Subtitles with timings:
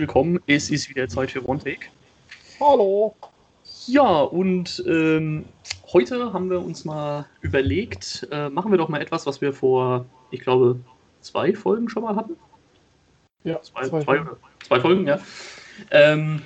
[0.00, 0.40] willkommen.
[0.46, 1.86] Es ist wieder Zeit für One Take.
[2.58, 3.14] Hallo.
[3.86, 5.44] Ja, und ähm,
[5.92, 10.06] heute haben wir uns mal überlegt, äh, machen wir doch mal etwas, was wir vor,
[10.30, 10.80] ich glaube,
[11.20, 12.36] zwei Folgen schon mal hatten.
[13.44, 14.36] Ja, Zwei, zwei, zwei, oder,
[14.66, 15.18] zwei Folgen, ja.
[15.90, 16.40] Ähm,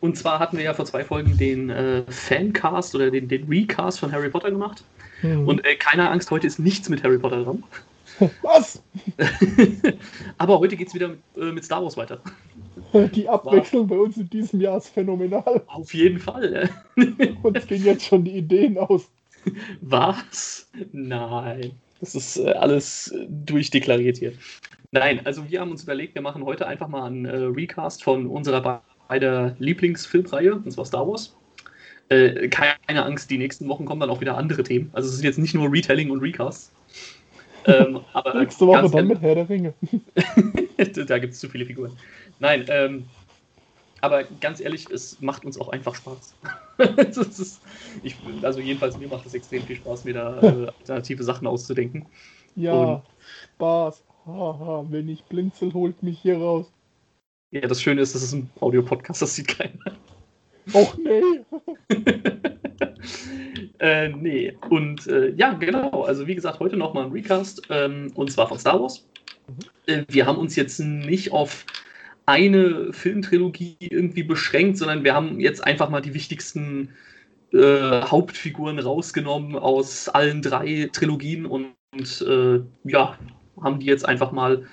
[0.00, 3.98] und zwar hatten wir ja vor zwei Folgen den äh, Fancast oder den, den Recast
[3.98, 4.84] von Harry Potter gemacht.
[5.22, 5.48] Hm.
[5.48, 7.64] Und äh, keine Angst, heute ist nichts mit Harry Potter dran.
[8.42, 8.82] Was?
[10.38, 12.20] Aber heute geht es wieder mit, äh, mit Star Wars weiter.
[13.14, 15.62] Die Abwechslung bei uns in diesem Jahr ist phänomenal.
[15.66, 16.68] Auf jeden Fall.
[17.42, 19.08] Uns gehen jetzt schon die Ideen aus.
[19.80, 20.68] Was?
[20.92, 21.72] Nein.
[22.00, 24.32] Das ist äh, alles durchdeklariert hier.
[24.90, 28.26] Nein, also wir haben uns überlegt, wir machen heute einfach mal einen äh, Recast von
[28.26, 31.36] unserer be- beider Lieblingsfilmreihe, und zwar Star Wars.
[32.08, 34.90] Äh, keine Angst, die nächsten Wochen kommen dann auch wieder andere Themen.
[34.92, 36.72] Also es ist jetzt nicht nur Retelling und Recasts.
[37.66, 39.74] Ähm, aber Nächste Woche dann mit Herr der Ringe.
[41.06, 41.96] da gibt es zu viele Figuren.
[42.38, 43.04] Nein, ähm,
[44.00, 46.34] aber ganz ehrlich, es macht uns auch einfach Spaß.
[46.78, 47.60] Ist,
[48.02, 52.06] ich, also jedenfalls mir macht es extrem viel Spaß, mir da äh, alternative Sachen auszudenken.
[52.56, 53.02] Ja, Und-
[53.54, 54.04] Spaß.
[54.24, 56.72] Haha, wenn ich blinzel, holt mich hier raus.
[57.50, 59.98] Ja, das Schöne ist, das ist ein Audiopodcast, das sieht keiner.
[60.72, 61.44] Och nee.
[63.82, 64.56] Äh, nee.
[64.70, 66.04] Und äh, ja, genau.
[66.04, 69.04] Also wie gesagt, heute nochmal ein Recast ähm, und zwar von Star Wars.
[69.86, 71.66] Äh, wir haben uns jetzt nicht auf
[72.24, 76.90] eine Filmtrilogie irgendwie beschränkt, sondern wir haben jetzt einfach mal die wichtigsten
[77.52, 83.18] äh, Hauptfiguren rausgenommen aus allen drei Trilogien und, und äh, ja,
[83.60, 84.64] haben die jetzt einfach mal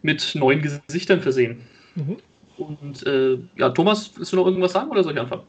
[0.00, 1.60] mit neuen Gesichtern versehen.
[1.96, 2.16] Mhm.
[2.56, 5.42] Und äh, ja, Thomas, willst du noch irgendwas sagen oder soll ich anfangen?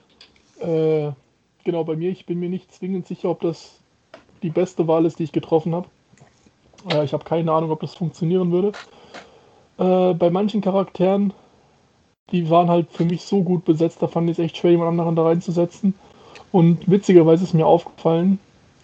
[0.59, 1.13] Äh,
[1.65, 3.81] genau, bei mir, ich bin mir nicht zwingend sicher, ob das
[4.41, 5.89] die beste Wahl ist, die ich getroffen habe.
[6.89, 8.71] Äh, ich habe keine Ahnung, ob das funktionieren würde.
[9.77, 11.33] Äh, bei manchen Charakteren,
[12.31, 14.91] die waren halt für mich so gut besetzt, da fand ich es echt schwer, jemand
[14.91, 15.93] anderen da reinzusetzen.
[16.51, 18.39] Und witzigerweise ist mir aufgefallen,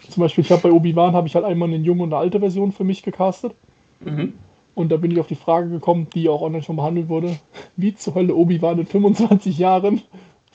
[0.10, 2.40] zum Beispiel, ich habe bei Obi-Wan habe ich halt einmal eine junge und eine alte
[2.40, 3.54] Version für mich gecastet.
[4.00, 4.34] Mhm.
[4.74, 7.38] Und da bin ich auf die Frage gekommen, die auch online schon behandelt wurde,
[7.78, 10.02] wie zur Hölle Obi-Wan in 25 Jahren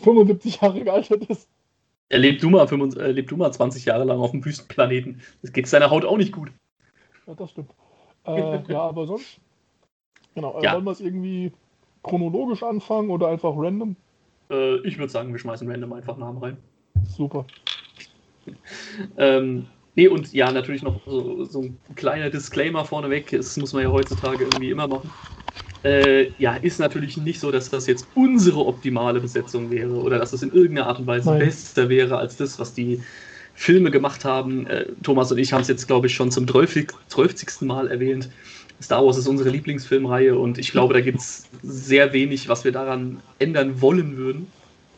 [0.02, 1.48] 75 Jahre gealtert ist.
[2.08, 5.20] Er lebt du, mal 25, äh, lebt du mal 20 Jahre lang auf dem Wüstenplaneten.
[5.42, 6.50] Das geht seiner Haut auch nicht gut.
[7.26, 7.72] Ja, das stimmt.
[8.24, 9.40] Äh, ja, aber sonst.
[10.34, 10.72] Genau, äh, Ja.
[10.72, 11.52] wollen wir es irgendwie
[12.02, 13.96] chronologisch anfangen oder einfach random?
[14.50, 16.58] Äh, ich würde sagen, wir schmeißen random einfach Namen rein.
[17.04, 17.46] Super.
[19.16, 23.30] Ähm, nee, und ja, natürlich noch so, so ein kleiner Disclaimer vorneweg.
[23.30, 25.14] Das muss man ja heutzutage irgendwie immer machen.
[25.84, 30.32] Äh, ja, ist natürlich nicht so, dass das jetzt unsere optimale Besetzung wäre oder dass
[30.32, 31.40] das in irgendeiner Art und Weise Nein.
[31.40, 33.00] besser wäre als das, was die
[33.54, 34.66] Filme gemacht haben.
[34.66, 36.86] Äh, Thomas und ich haben es jetzt, glaube ich, schon zum 12.
[37.08, 37.60] 12.
[37.62, 38.28] Mal erwähnt.
[38.82, 42.72] Star Wars ist unsere Lieblingsfilmreihe und ich glaube, da gibt es sehr wenig, was wir
[42.72, 44.48] daran ändern wollen würden.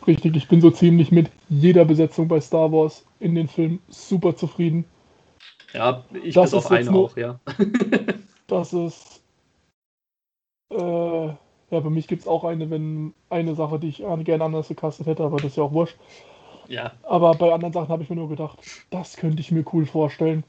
[0.07, 4.35] Richtig, ich bin so ziemlich mit jeder Besetzung bei Star Wars in den Filmen super
[4.35, 4.85] zufrieden.
[5.75, 7.39] Ja, ich Das bis auf eine nur- auch, ja.
[8.49, 9.18] Das ist.
[10.71, 11.27] Äh,
[11.71, 15.07] ja, bei mich gibt es auch eine, wenn eine Sache, die ich gerne anders gecastet
[15.07, 15.97] hätte, aber das ist ja auch wurscht.
[16.69, 18.59] Ja, Aber bei anderen Sachen habe ich mir nur gedacht,
[18.91, 20.45] das könnte ich mir cool vorstellen.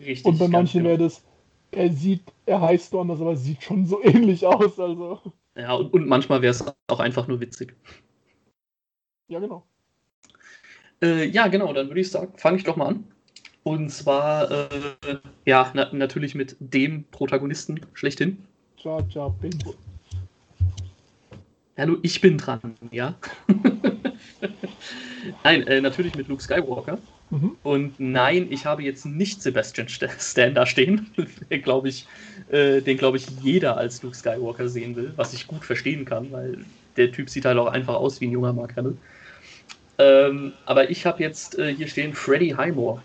[0.00, 0.24] richtig.
[0.24, 0.90] Und bei manchen genau.
[0.90, 1.24] wäre das,
[1.72, 4.78] er sieht, er heißt nur anders, aber sieht schon so ähnlich aus.
[4.78, 5.20] Also,
[5.56, 7.76] Ja, und, und manchmal wäre es auch einfach nur witzig.
[9.28, 9.64] ja, genau.
[11.02, 13.04] Äh, ja, genau, dann würde ich sagen, fange ich doch mal an.
[13.62, 14.96] Und zwar, äh,
[15.46, 18.46] ja, na, natürlich mit dem Protagonisten schlechthin.
[18.82, 19.76] Jar Jar Binks.
[21.76, 22.60] Hallo, ich bin dran,
[22.90, 23.14] ja?
[25.44, 26.98] nein, äh, natürlich mit Luke Skywalker.
[27.30, 27.56] Mhm.
[27.62, 31.10] Und nein, ich habe jetzt nicht Sebastian St- Stan da stehen,
[31.50, 32.06] den glaube ich,
[32.50, 36.30] äh, den glaube ich jeder als Luke Skywalker sehen will, was ich gut verstehen kann,
[36.32, 36.64] weil
[36.96, 38.96] der Typ sieht halt auch einfach aus wie ein junger Mark Hamill.
[39.98, 43.02] Ähm, aber ich habe jetzt äh, hier stehen Freddie Highmore.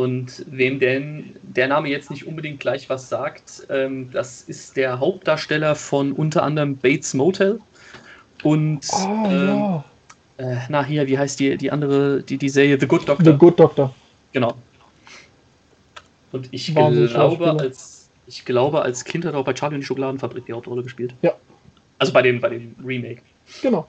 [0.00, 4.98] Und wem denn der Name jetzt nicht unbedingt gleich was sagt, ähm, das ist der
[4.98, 7.60] Hauptdarsteller von unter anderem Bates Motel
[8.42, 9.84] und Ah,
[10.38, 13.26] ähm, äh, na hier, wie heißt die, die andere, die, die Serie The Good Doctor?
[13.26, 13.94] The Good Doctor.
[14.32, 14.54] Genau.
[16.32, 19.82] Und ich Wahnsinn, glaube, als ich glaube, als Kind hat er auch bei Charlie und
[19.82, 21.12] die Schokoladenfabrik die Hauptrolle gespielt.
[21.20, 21.34] Ja.
[21.98, 23.20] Also bei dem, bei dem Remake.
[23.60, 23.86] Genau.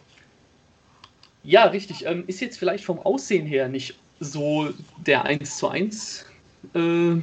[1.46, 2.06] Ja, richtig.
[2.06, 4.70] Ähm, ist jetzt vielleicht vom Aussehen her nicht so
[5.06, 6.26] der 1 zu 1
[6.74, 7.16] äh,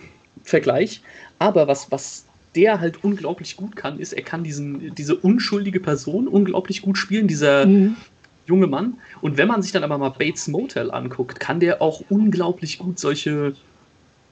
[0.44, 1.00] Vergleich.
[1.38, 6.28] Aber was, was der halt unglaublich gut kann, ist, er kann diesen, diese unschuldige Person
[6.28, 7.96] unglaublich gut spielen, dieser Mhm.
[8.46, 8.98] junge Mann.
[9.20, 12.98] Und wenn man sich dann aber mal Bates Motel anguckt, kann der auch unglaublich gut
[12.98, 13.54] solche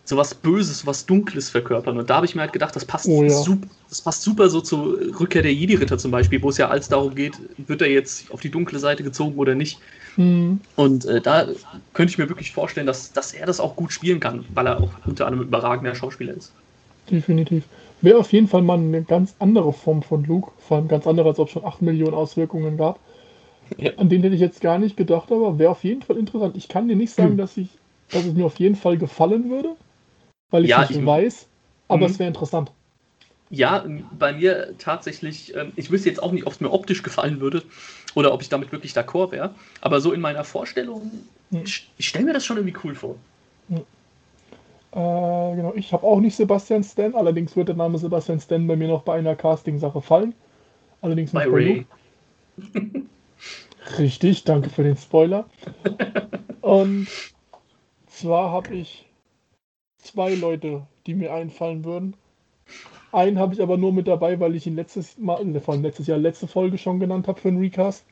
[0.08, 1.98] sowas Böses, was Dunkles verkörpern.
[1.98, 3.42] Und da habe ich mir halt gedacht, das passt, Oh ja.
[3.42, 6.88] super, das passt super so zur Rückkehr der Jedi-Ritter zum Beispiel, wo es ja alles
[6.88, 9.80] darum geht, wird er jetzt auf die dunkle Seite gezogen oder nicht.
[10.16, 11.48] Hm, Und äh, da
[11.94, 14.80] könnte ich mir wirklich vorstellen, dass, dass er das auch gut spielen kann, weil er
[14.80, 16.54] auch unter anderem überragender Schauspieler ist.
[17.10, 17.68] definitiv.
[18.00, 21.28] Wäre auf jeden Fall mal eine ganz andere Form von Luke, vor allem ganz andere,
[21.28, 23.00] als ob es schon 8 Millionen Auswirkungen gab.
[23.78, 23.92] Ja.
[23.96, 26.56] An den hätte ich jetzt gar nicht gedacht, aber wäre auf jeden Fall interessant.
[26.56, 27.38] Ich kann dir nicht sagen, Hm.
[27.38, 27.80] dass, ich,
[28.10, 29.76] dass es mir auf jeden Fall gefallen würde,
[30.50, 31.46] weil ich Ja, nicht ich- weiß,
[31.88, 32.12] aber Mhm.
[32.12, 32.70] es wäre interessant.
[33.48, 33.84] Ja,
[34.18, 37.62] bei mir tatsächlich, ähm, ich wüsste jetzt auch nicht, ob es mir optisch gefallen würde
[38.16, 41.10] oder ob ich damit wirklich d'accord wäre, aber so in meiner Vorstellung,
[41.52, 41.62] Hm.
[41.64, 43.16] ich, stelle mir das schon irgendwie cool vor.
[44.92, 48.76] Äh, genau, ich habe auch nicht Sebastian Stan, allerdings wird der Name Sebastian Stan bei
[48.76, 50.34] mir noch bei einer Casting-Sache fallen.
[51.02, 51.86] Allerdings Bei Ray.
[53.98, 55.48] Richtig, danke für den Spoiler.
[56.62, 57.08] Und
[58.06, 59.05] zwar habe ich
[60.06, 62.14] zwei Leute, die mir einfallen würden.
[63.12, 66.06] Einen habe ich aber nur mit dabei, weil ich ihn letztes Mal, ne, allem letztes
[66.06, 68.04] Jahr, letzte Folge schon genannt habe für einen Recast.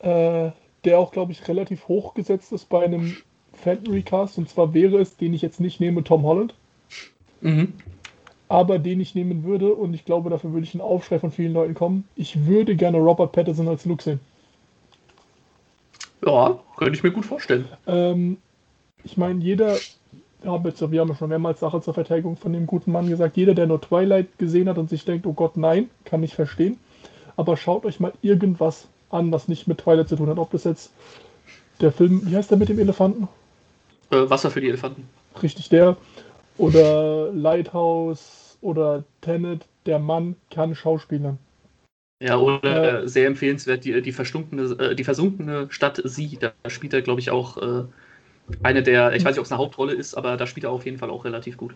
[0.00, 0.50] Äh,
[0.84, 3.16] der auch, glaube ich, relativ hoch gesetzt ist bei einem
[3.52, 4.38] Phantom Recast.
[4.38, 6.54] Und zwar wäre es, den ich jetzt nicht nehme, Tom Holland.
[7.40, 7.74] Mhm.
[8.48, 11.52] Aber den ich nehmen würde, und ich glaube, dafür würde ich einen Aufschrei von vielen
[11.52, 14.20] Leuten kommen, ich würde gerne Robert Pattinson als Luke sehen.
[16.24, 17.66] Ja, könnte ich mir gut vorstellen.
[17.86, 18.38] Ähm,
[19.04, 19.78] ich meine, jeder,
[20.42, 23.36] wir haben, jetzt, wir haben schon mehrmals Sache zur Verteidigung von dem guten Mann gesagt,
[23.36, 26.78] jeder, der nur Twilight gesehen hat und sich denkt, oh Gott, nein, kann ich verstehen.
[27.36, 30.38] Aber schaut euch mal irgendwas an, was nicht mit Twilight zu tun hat.
[30.38, 30.92] Ob das jetzt
[31.80, 33.28] der Film, wie heißt der mit dem Elefanten?
[34.10, 35.08] Äh, Wasser für die Elefanten.
[35.42, 35.96] Richtig der.
[36.58, 41.38] Oder Lighthouse oder Tenet, der Mann kann Schauspielern.
[42.22, 46.38] Ja, oder Äh, äh, sehr empfehlenswert, die, die, verstunkene, äh, die versunkene Stadt Sie.
[46.38, 47.84] Da spielt er, glaube ich, auch äh,
[48.62, 50.84] eine der, ich weiß nicht, ob es eine Hauptrolle ist, aber da spielt er auf
[50.84, 51.74] jeden Fall auch relativ gut.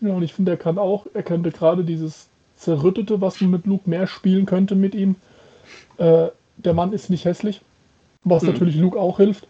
[0.00, 3.66] Ja, und ich finde, er kann auch, er könnte gerade dieses Zerrüttete, was man mit
[3.66, 5.16] Luke mehr spielen könnte mit ihm.
[5.98, 7.60] Äh, der Mann ist nicht hässlich,
[8.24, 8.50] was Mhm.
[8.50, 9.46] natürlich Luke auch hilft.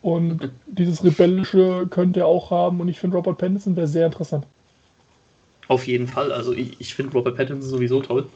[0.00, 2.80] Und dieses Rebellische könnte er auch haben.
[2.80, 4.46] Und ich finde, Robert Pattinson wäre sehr interessant.
[5.66, 6.32] Auf jeden Fall.
[6.32, 8.26] Also ich, ich finde Robert Pattinson sowieso toll.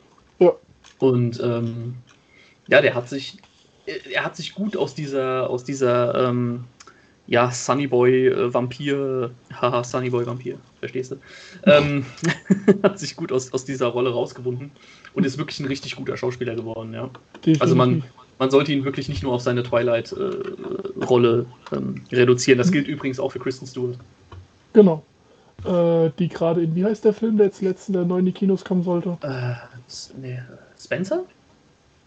[0.41, 0.53] Ja.
[0.99, 1.95] Und ähm,
[2.69, 3.39] ja, der hat sich,
[4.13, 6.65] er hat sich gut aus dieser, aus dieser, ähm,
[7.27, 11.17] ja, Sunnyboy äh, Vampir, haha, Sunnyboy Vampir, verstehst du?
[11.65, 12.05] Ähm,
[12.83, 14.71] hat sich gut aus, aus dieser Rolle rausgewunden
[15.15, 17.11] und ist wirklich ein richtig guter Schauspieler geworden, ja.
[17.61, 18.13] Also man, Definitiv.
[18.39, 22.59] man sollte ihn wirklich nicht nur auf seine Twilight-Rolle ähm, reduzieren.
[22.59, 23.99] Das gilt übrigens auch für Kristen Stewart.
[24.73, 25.03] Genau.
[25.65, 28.33] Äh, die gerade in, wie heißt der Film, der jetzt letzten der neu in die
[28.33, 29.17] Kinos kommen sollte?
[29.23, 29.55] Äh,
[30.21, 30.39] nee,
[30.79, 31.25] Spencer?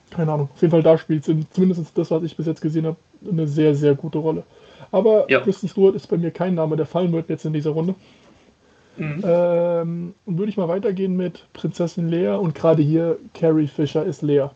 [0.10, 0.50] Keine Ahnung.
[0.54, 2.98] Auf jeden Fall da spielt sie, zumindest das, was ich bis jetzt gesehen habe,
[3.30, 4.44] eine sehr, sehr gute Rolle.
[4.96, 5.42] Aber Ja.
[5.42, 7.96] Kristen Stewart ist bei mir kein Name, der fallen wird jetzt in dieser Runde.
[8.96, 9.22] Mhm.
[9.26, 14.22] Ähm, und würde ich mal weitergehen mit Prinzessin Lea und gerade hier Carrie Fisher ist
[14.22, 14.48] Lea.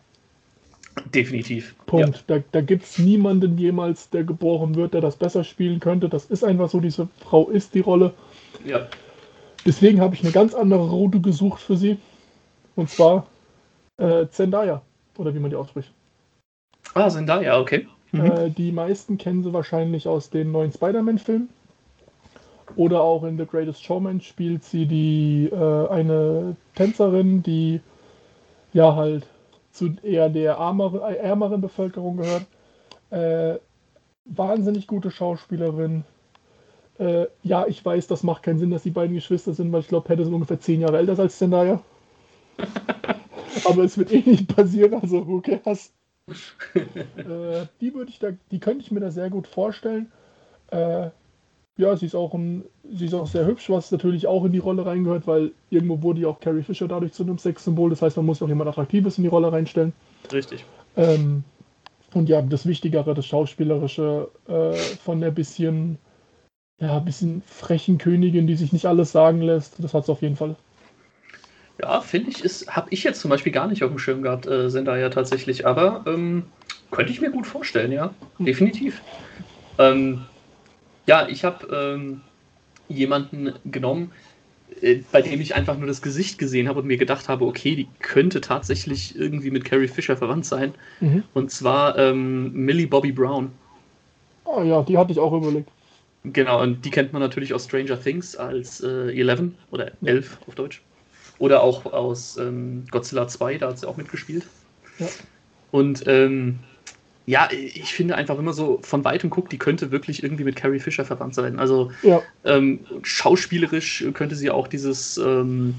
[1.14, 1.74] Definitiv.
[1.84, 2.24] Punkt.
[2.26, 6.08] Da, da gibt es niemanden jemals, der geboren wird, der das besser spielen könnte.
[6.08, 8.14] Das ist einfach so, diese Frau ist die Rolle.
[8.64, 8.78] Ja.
[8.78, 8.86] ja.
[9.66, 11.98] Deswegen habe ich eine ganz andere Route gesucht für sie.
[12.76, 13.26] Und zwar
[13.98, 14.80] äh, Zendaya,
[15.18, 15.92] oder wie man die ausspricht.
[16.94, 17.86] Ah, Zendaya, okay.
[18.12, 18.26] Mhm.
[18.26, 21.48] Äh, die meisten kennen sie wahrscheinlich aus den neuen Spider-Man-Filmen.
[22.76, 27.80] Oder auch in The Greatest Showman spielt sie die äh, eine Tänzerin, die
[28.72, 29.26] ja halt
[29.72, 32.46] zu eher der ärmeren, äh, ärmeren Bevölkerung gehört.
[33.10, 33.58] Äh,
[34.24, 36.04] wahnsinnig gute Schauspielerin.
[36.98, 39.88] Äh, ja, ich weiß, das macht keinen Sinn, dass die beiden Geschwister sind, weil ich
[39.88, 41.80] glaube, Pattinson ungefähr zehn Jahre älter als Zendaya.
[43.64, 45.92] Aber es wird eh nicht passieren, also who cares?
[46.74, 50.10] Äh, die würde ich da, die könnte ich mir da sehr gut vorstellen.
[50.70, 51.10] Äh,
[51.76, 54.58] ja, sie ist auch ein, sie ist auch sehr hübsch, was natürlich auch in die
[54.58, 57.90] Rolle reingehört, weil irgendwo wurde ja auch Carrie Fisher dadurch zu einem Sexsymbol.
[57.90, 59.92] Das heißt, man muss auch jemand Attraktives in die Rolle reinstellen.
[60.32, 60.64] Richtig.
[60.96, 61.42] Ähm,
[62.12, 65.98] und ja, das Wichtigere, das Schauspielerische äh, von der bisschen,
[66.80, 70.36] ja, bisschen frechen Königin, die sich nicht alles sagen lässt, das hat es auf jeden
[70.36, 70.56] Fall.
[71.80, 74.46] Ja, finde ich, ist, habe ich jetzt zum Beispiel gar nicht auf dem Schirm gehabt,
[74.46, 76.44] äh, Zendaya tatsächlich, aber ähm,
[76.90, 78.46] könnte ich mir gut vorstellen, ja, Hm.
[78.46, 79.02] definitiv.
[79.78, 80.26] Ähm,
[81.06, 82.20] ja, ich habe ähm,
[82.88, 84.12] jemanden genommen,
[84.80, 87.76] äh, bei dem ich einfach nur das Gesicht gesehen habe und mir gedacht habe, okay,
[87.76, 90.74] die könnte tatsächlich irgendwie mit Carrie Fisher verwandt sein.
[91.00, 91.24] Mhm.
[91.34, 93.52] Und zwar ähm, Millie Bobby Brown.
[94.44, 95.70] Ah ja, die hatte ich auch überlegt.
[96.24, 100.54] Genau, und die kennt man natürlich aus Stranger Things als äh, 11 oder 11 auf
[100.54, 100.82] Deutsch.
[101.40, 104.46] Oder auch aus ähm, Godzilla 2, da hat sie auch mitgespielt.
[104.98, 105.08] Ja.
[105.70, 106.58] Und ähm,
[107.24, 110.54] ja, ich finde einfach, wenn man so von weitem guckt, die könnte wirklich irgendwie mit
[110.54, 111.58] Carrie Fisher verwandt sein.
[111.58, 115.76] Also Ja, ähm, schauspielerisch könnte sie auch dieses, ähm,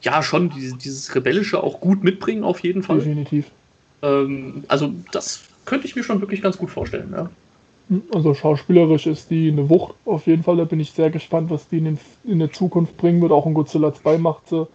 [0.00, 2.98] ja, schon dieses, dieses Rebellische auch gut mitbringen, auf jeden Fall.
[2.98, 3.50] definitiv.
[4.00, 7.12] Ähm, also das könnte ich mir schon wirklich ganz gut vorstellen.
[7.14, 7.30] Ja.
[8.14, 10.56] Also schauspielerisch ist die eine Wucht auf jeden Fall.
[10.56, 13.32] Da bin ich sehr gespannt, was die in, den, in der Zukunft bringen wird.
[13.32, 14.66] Auch in Godzilla 2 macht sie.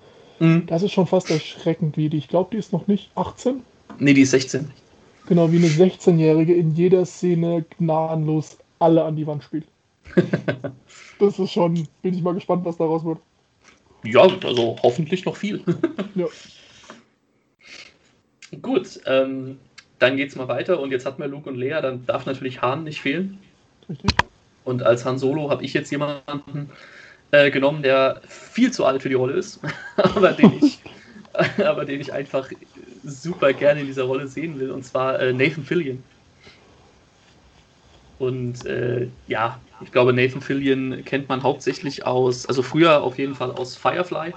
[0.67, 2.17] Das ist schon fast erschreckend, wie die.
[2.17, 3.61] Ich glaube, die ist noch nicht 18.
[3.99, 4.69] Nee, die ist 16.
[5.27, 9.65] Genau, wie eine 16-Jährige in jeder Szene gnadenlos alle an die Wand spielt.
[11.19, 13.19] das ist schon, bin ich mal gespannt, was daraus wird.
[14.03, 15.63] Ja, also hoffentlich noch viel.
[16.15, 16.27] Ja.
[18.61, 19.57] Gut, ähm,
[19.99, 22.83] dann geht's mal weiter und jetzt hatten wir Luke und Lea, dann darf natürlich Han
[22.83, 23.43] nicht fehlen.
[23.89, 24.17] Richtig.
[24.63, 26.71] Und als Han Solo habe ich jetzt jemanden
[27.31, 29.61] äh, genommen, der viel zu alt für die Rolle ist,
[29.97, 30.83] aber den ich,
[31.57, 32.51] aber den ich einfach
[33.03, 36.05] super gerne in dieser Rolle sehen will, und zwar äh, Nathan Fillion.
[38.17, 43.35] Und äh, ja, ich glaube, Nathan Fillion kennt man hauptsächlich aus, also früher auf jeden
[43.35, 44.33] Fall aus Firefly.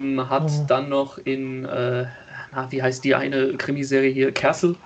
[0.00, 0.70] Ähm, hat Mhm.
[0.70, 2.06] dann noch in, äh,
[2.52, 4.32] na, wie heißt die eine Krimiserie hier?
[4.32, 4.76] Castle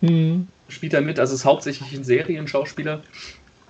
[0.00, 0.48] Mhm.
[0.68, 3.02] spielt er mit, also ist hauptsächlich ein Serienschauspieler.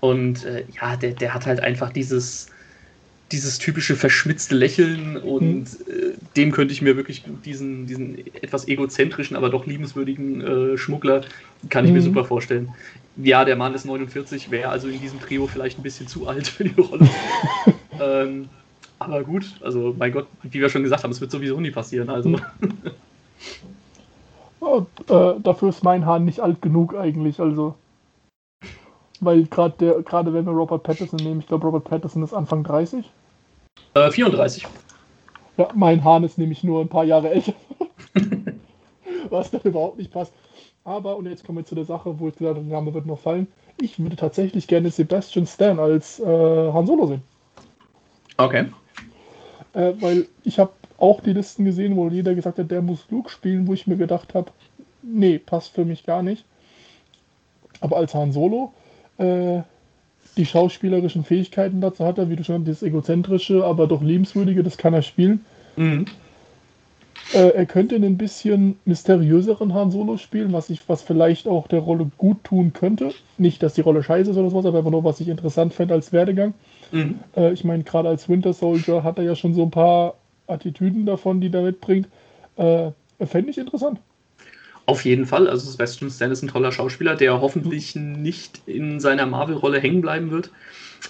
[0.00, 2.49] Und äh, ja, der, der hat halt einfach dieses,
[3.33, 8.69] dieses typische verschmitzte Lächeln und äh, dem könnte ich mir wirklich gut diesen, diesen etwas
[8.69, 10.40] egozentrischen, aber doch liebenswürdigen
[10.75, 11.25] äh, Schmuggler,
[11.71, 12.02] kann ich mir Mhm.
[12.02, 12.75] super vorstellen.
[13.16, 16.49] Ja, der Mann ist 49, wäre also in diesem Trio vielleicht ein bisschen zu alt
[16.49, 17.09] für die Rolle.
[17.99, 18.50] ähm,
[18.99, 22.11] aber gut, also mein Gott, wie wir schon gesagt haben, es wird sowieso nie passieren.
[22.11, 22.40] Also
[24.60, 27.74] Ja, äh, dafür ist mein Hahn nicht alt genug eigentlich, also.
[29.20, 32.64] Weil gerade der, gerade wenn wir Robert Pattinson nehmen, ich glaube Robert Pattinson ist Anfang
[32.64, 33.10] 30.
[33.94, 34.66] äh, 34.
[35.56, 37.54] Ja, mein Hahn ist nämlich nur ein paar Jahre älter.
[39.30, 40.32] Was dann überhaupt nicht passt.
[40.84, 43.06] Aber, und jetzt kommen wir zu der Sache, wo ich gesagt habe, der Name wird
[43.06, 43.46] noch fallen.
[43.80, 47.22] Ich würde tatsächlich gerne Sebastian Stan als äh, Han Solo sehen.
[48.36, 48.66] Okay.
[49.72, 50.72] Äh, weil ich habe
[51.04, 53.96] auch die Listen gesehen, wo jeder gesagt hat, der muss Luke spielen, wo ich mir
[53.96, 54.50] gedacht habe,
[55.02, 56.44] nee, passt für mich gar nicht.
[57.80, 58.73] Aber als Han Solo,
[59.18, 59.61] äh,
[60.38, 64.78] die schauspielerischen Fähigkeiten dazu hat er, wie du schon das egozentrische, aber doch liebenswürdige, das
[64.78, 65.44] kann er spielen.
[65.76, 66.06] Mhm.
[67.34, 71.80] Äh, er könnte einen bisschen mysteriöseren Han Solo spielen, was ich, was vielleicht auch der
[71.80, 73.12] Rolle gut tun könnte.
[73.37, 75.92] Nicht, dass die Rolle scheiße ist oder sowas, aber einfach nur, was ich interessant fände
[75.92, 76.54] als Werdegang.
[76.92, 77.20] Mhm.
[77.37, 80.14] Äh, ich meine, gerade als Winter Soldier hat er ja schon so ein paar
[80.46, 82.08] Attitüden davon, die er mitbringt.
[82.56, 82.90] Äh,
[83.26, 84.00] Fände ich interessant.
[84.86, 85.48] Auf jeden Fall.
[85.48, 90.30] Also Sebastian Stan ist ein toller Schauspieler, der hoffentlich nicht in seiner Marvel-Rolle hängen bleiben
[90.30, 90.50] wird.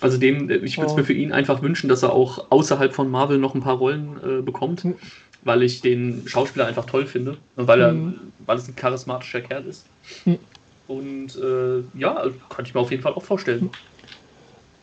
[0.01, 0.97] Also dem, ich würde es Oh.
[0.97, 4.17] mir für ihn einfach wünschen, dass er auch außerhalb von Marvel noch ein paar Rollen
[4.25, 4.95] äh, bekommt, Mhm.
[5.43, 8.15] weil ich den Schauspieler einfach toll finde und weil er, Mhm.
[8.47, 9.87] weil es ein charismatischer Kerl ist.
[10.25, 10.39] Mhm.
[10.87, 13.71] Und äh, ja, könnte ich mir auf jeden Fall auch vorstellen.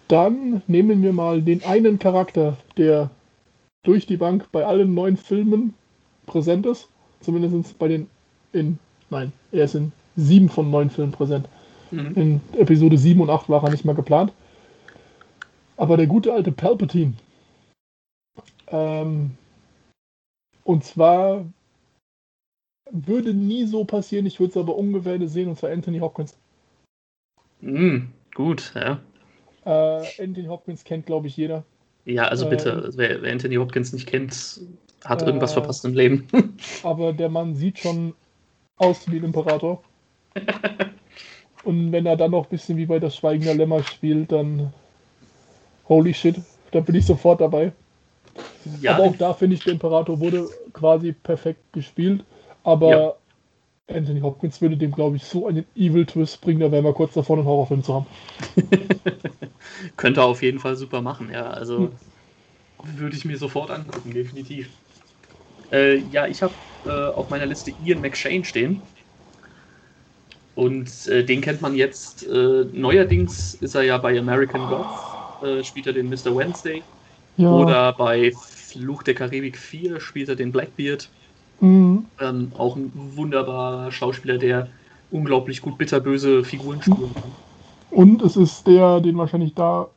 [0.08, 3.10] Dann nehmen wir mal den einen Charakter, der
[3.84, 5.74] durch die Bank bei allen neuen Filmen
[6.26, 6.90] präsent ist.
[7.22, 8.10] Zumindest bei den
[8.54, 11.48] in nein, er ist in sieben von neun Filmen präsent.
[11.92, 12.14] Mhm.
[12.16, 14.34] In Episode 7 und 8 war er nicht mal geplant.
[15.78, 17.14] Aber der gute alte Palpatine.
[18.68, 19.32] Ähm,
[20.64, 21.46] und zwar
[22.90, 26.38] würde nie so passieren, ich würde es aber ungefähr sehen, und zwar Anthony Hopkins.
[27.62, 28.10] Mhm.
[28.34, 29.00] Gut, ja.
[29.66, 31.64] Äh, Anthony Hopkins kennt, glaube ich, jeder.
[32.06, 34.60] Ja, also Äh, bitte, wer, wer Anthony Hopkins nicht kennt,
[35.04, 36.28] hat Äh, irgendwas verpasst im Leben.
[36.84, 38.14] Aber der Mann sieht schon
[38.78, 39.86] aus wie ein Imperator.
[41.64, 44.74] Und wenn er dann noch ein bisschen wie bei das Schweigen der Lämmer spielt, dann
[45.88, 47.74] holy shit, da bin ich sofort dabei.
[48.80, 52.26] ja, aber auch da finde ich, der Imperator wurde quasi perfekt gespielt.
[52.64, 53.21] Aber Ja.
[53.96, 57.14] Anthony Hopkins würde dem, glaube ich, so einen Evil Twist bringen, da wären wir kurz
[57.14, 58.08] davor, einen Horrorfilm zu haben.
[59.98, 61.50] Könnte er auf jeden Fall super machen, ja.
[61.50, 61.98] Also Hm.
[62.84, 64.80] würde ich mir sofort angucken, definitiv.
[65.72, 68.94] Äh, ja, ich habe äh, auf meiner Liste Ian McShane stehen.
[70.54, 72.24] Und äh, den kennt man jetzt.
[72.24, 76.36] Äh, neuerdings ist er ja bei American Gods, äh, spielt er den Mr.
[76.36, 76.90] Wednesday.
[77.36, 81.14] Ja, Oder bei Fluch der Karibik 4 spielt er den Blackbeard.
[81.62, 82.06] Mhm.
[82.20, 84.68] Ähm, auch ein wunderbarer Schauspieler, der
[85.12, 87.32] unglaublich gut bitterböse Figuren spielen kann.
[87.90, 89.88] Und es ist der, den wahrscheinlich da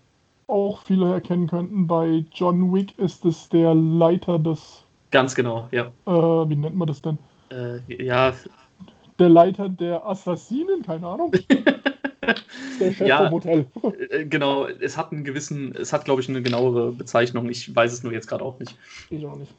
[0.46, 1.86] auch viele erkennen könnten.
[1.86, 5.92] Bei John Wick ist es der Leiter des, Ganz genau, ja.
[6.06, 7.18] äh, wie nennt man das denn?
[7.50, 8.34] Äh, ja,
[9.18, 11.32] Der Leiter der Assassinen, keine Ahnung.
[12.80, 13.18] der Chef Ja.
[13.18, 13.66] vom Hotel.
[14.10, 17.48] Äh, Genau, es hat einen gewissen, es hat, glaube ich, eine genauere Bezeichnung.
[17.48, 18.76] Ich weiß es nur jetzt gerade auch nicht.
[19.10, 19.52] ich auch nicht.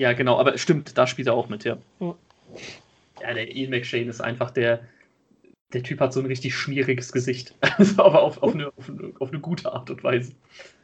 [0.00, 1.76] Ja, genau, aber stimmt, da spielt er auch mit, ja.
[2.00, 4.80] Ja, der Ian McShane ist einfach der.
[5.74, 7.54] Der Typ hat so ein richtig schmieriges Gesicht.
[7.76, 10.32] Also aber auf, auf, eine, auf, eine, auf eine gute Art und Weise.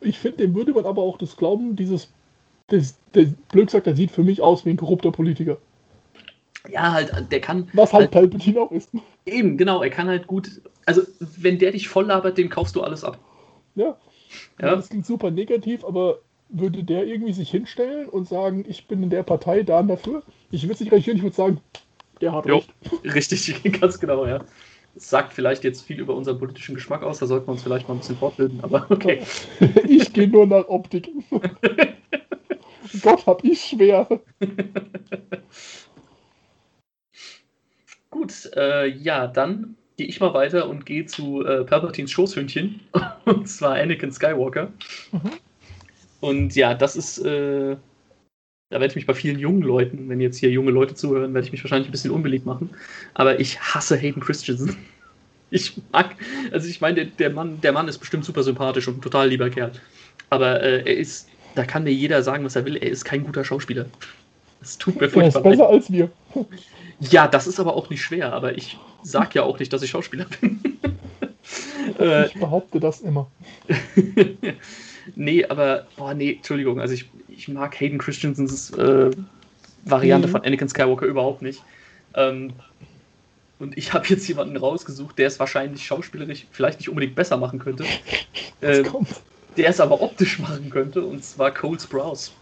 [0.03, 2.13] Ich finde, dem würde man aber auch das glauben, dieses.
[2.67, 5.57] Das, der Blöd sagt, der sieht für mich aus wie ein korrupter Politiker.
[6.69, 7.71] Ja, halt, der kann.
[7.73, 8.91] Was halt, halt Palpatine auch ist.
[9.25, 10.61] Eben, genau, er kann halt gut.
[10.85, 11.01] Also,
[11.39, 13.19] wenn der dich voll labert, dem kaufst du alles ab.
[13.77, 13.97] Ja.
[14.61, 14.77] ja.
[14.77, 19.11] Das klingt super negativ, aber würde der irgendwie sich hinstellen und sagen, ich bin in
[19.11, 20.23] der Partei da und dafür?
[20.51, 21.61] Ich würde es nicht reagieren, ich würde sagen,
[22.21, 22.75] der hat jo, recht.
[23.15, 24.45] Richtig, ganz genau, ja.
[24.95, 27.87] Das sagt vielleicht jetzt viel über unseren politischen Geschmack aus, da sollten wir uns vielleicht
[27.89, 29.23] mal ein bisschen fortbilden, aber okay.
[29.87, 31.11] ich gehe nur nach Optik.
[33.03, 34.09] Gott, hab ich schwer.
[38.09, 42.81] Gut, äh, ja, dann gehe ich mal weiter und gehe zu äh, Palpatines Schoßhündchen,
[43.27, 44.73] und zwar Anakin Skywalker.
[45.13, 45.33] Mhm.
[46.21, 47.77] Und ja, das ist, äh,
[48.71, 51.47] da werde ich mich bei vielen jungen Leuten, wenn jetzt hier junge Leute zuhören, werde
[51.47, 52.71] ich mich wahrscheinlich ein bisschen unbeliebt machen.
[53.15, 54.77] Aber ich hasse Hayden Christensen.
[55.49, 56.17] Ich mag,
[56.51, 59.29] also ich meine, der, der, Mann, der Mann ist bestimmt super sympathisch und ein total
[59.29, 59.71] lieber Kerl.
[60.29, 63.23] Aber äh, er ist, da kann mir jeder sagen, was er will, er ist kein
[63.23, 63.87] guter Schauspieler.
[64.59, 65.47] Das tut mir furchtbar leid.
[65.47, 66.11] Er ist besser als wir.
[66.99, 69.91] Ja, das ist aber auch nicht schwer, aber ich sag ja auch nicht, dass ich
[69.91, 70.61] Schauspieler bin.
[72.27, 73.31] ich behaupte das immer.
[75.15, 79.11] Nee, aber, boah, nee, Entschuldigung, also ich, ich mag Hayden Christensens äh,
[79.85, 80.33] Variante mhm.
[80.33, 81.63] von Anakin Skywalker überhaupt nicht.
[82.15, 82.53] Ähm,
[83.59, 87.59] und ich habe jetzt jemanden rausgesucht, der es wahrscheinlich schauspielerisch vielleicht nicht unbedingt besser machen
[87.59, 87.85] könnte.
[88.63, 88.85] Äh,
[89.59, 92.33] der es aber optisch machen könnte, und zwar Cole Sprouse.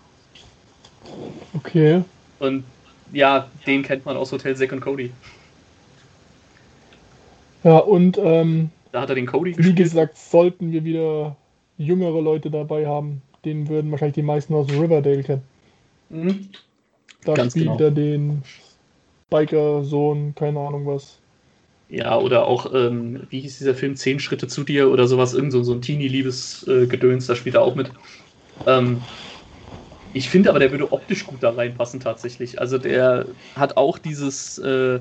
[1.54, 2.04] Okay.
[2.38, 2.62] Und
[3.12, 5.10] ja, den kennt man aus Hotel Zack und Cody.
[7.64, 9.76] Ja, und ähm, da hat er den Cody gespielt.
[9.76, 11.36] Wie gesagt, sollten wir wieder
[11.78, 15.42] jüngere Leute dabei haben, den würden wahrscheinlich die meisten aus Riverdale kennen.
[16.10, 16.50] Mhm.
[17.24, 17.80] Da Ganz spielt genau.
[17.80, 18.44] er den
[19.30, 21.22] Biker-Sohn, keine Ahnung was.
[21.88, 25.52] Ja, oder auch, ähm, wie hieß dieser Film, Zehn Schritte zu dir oder sowas, irgend
[25.52, 27.92] so, so ein Teenie-Liebes-Gedöns, da spielt er auch mit.
[28.66, 29.08] Ähm,
[30.12, 32.60] ich finde aber, der würde optisch gut da reinpassen tatsächlich.
[32.60, 35.00] Also der hat auch dieses, äh,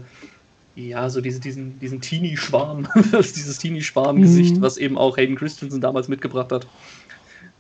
[0.76, 4.62] ja, so diese, diesen, diesen Teenie-Schwarm, dieses Teenie-Schwarm-Gesicht, mhm.
[4.62, 6.68] was eben auch Hayden Christensen damals mitgebracht hat.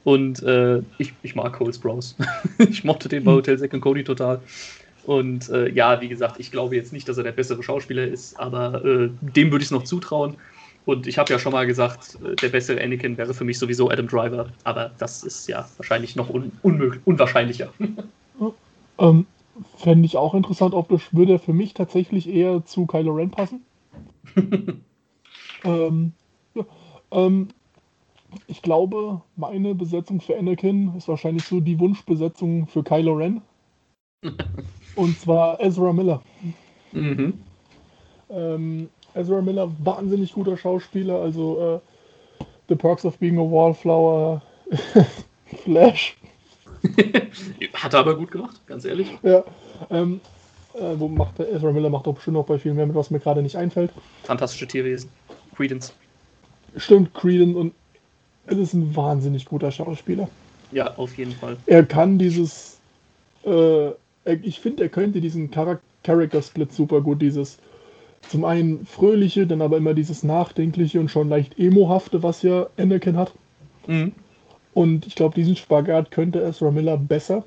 [0.03, 2.15] Und äh, ich, ich mag Cole Sprouse.
[2.57, 3.35] ich mochte den bei mhm.
[3.37, 4.41] Hotel Second Cody total.
[5.05, 8.39] Und äh, ja, wie gesagt, ich glaube jetzt nicht, dass er der bessere Schauspieler ist,
[8.39, 10.35] aber äh, dem würde ich es noch zutrauen.
[10.85, 13.89] Und ich habe ja schon mal gesagt, äh, der bessere Anakin wäre für mich sowieso
[13.89, 17.71] Adam Driver, aber das ist ja wahrscheinlich noch un unmöglich, unwahrscheinlicher.
[18.99, 19.25] ähm,
[19.77, 23.65] Fände ich auch interessant, ob das würde für mich tatsächlich eher zu Kylo Ren passen.
[25.63, 26.13] ähm,
[26.55, 26.65] ja,
[27.11, 27.49] ähm,
[28.47, 33.41] ich glaube, meine Besetzung für Anakin ist wahrscheinlich so die Wunschbesetzung für Kylo Ren.
[34.95, 36.21] Und zwar Ezra Miller.
[36.91, 37.33] Mhm.
[38.29, 41.79] Ähm, Ezra Miller, wahnsinnig guter Schauspieler, also äh,
[42.69, 44.41] The Perks of Being a Wallflower,
[45.63, 46.17] Flash.
[47.73, 49.07] Hat er aber gut gemacht, ganz ehrlich.
[49.23, 49.43] Ja.
[49.89, 50.19] Ähm,
[50.73, 53.11] äh, wo macht der Ezra Miller macht doch bestimmt noch bei viel mehr mit, was
[53.11, 53.91] mir gerade nicht einfällt.
[54.23, 55.09] Fantastische Tierwesen.
[55.55, 55.93] Credence.
[56.77, 57.73] Stimmt, Credence und
[58.47, 60.27] es ist ein wahnsinnig guter Schauspieler.
[60.71, 61.57] Ja, auf jeden Fall.
[61.67, 62.79] Er kann dieses,
[63.45, 63.91] äh,
[64.41, 67.59] ich finde, er könnte diesen Character Split super gut, dieses
[68.29, 73.17] zum einen fröhliche, dann aber immer dieses nachdenkliche und schon leicht emohafte, was ja Anakin
[73.17, 73.33] hat.
[73.85, 74.13] Mhm.
[74.73, 77.43] Und ich glaube, diesen Spagat könnte Ezra Miller besser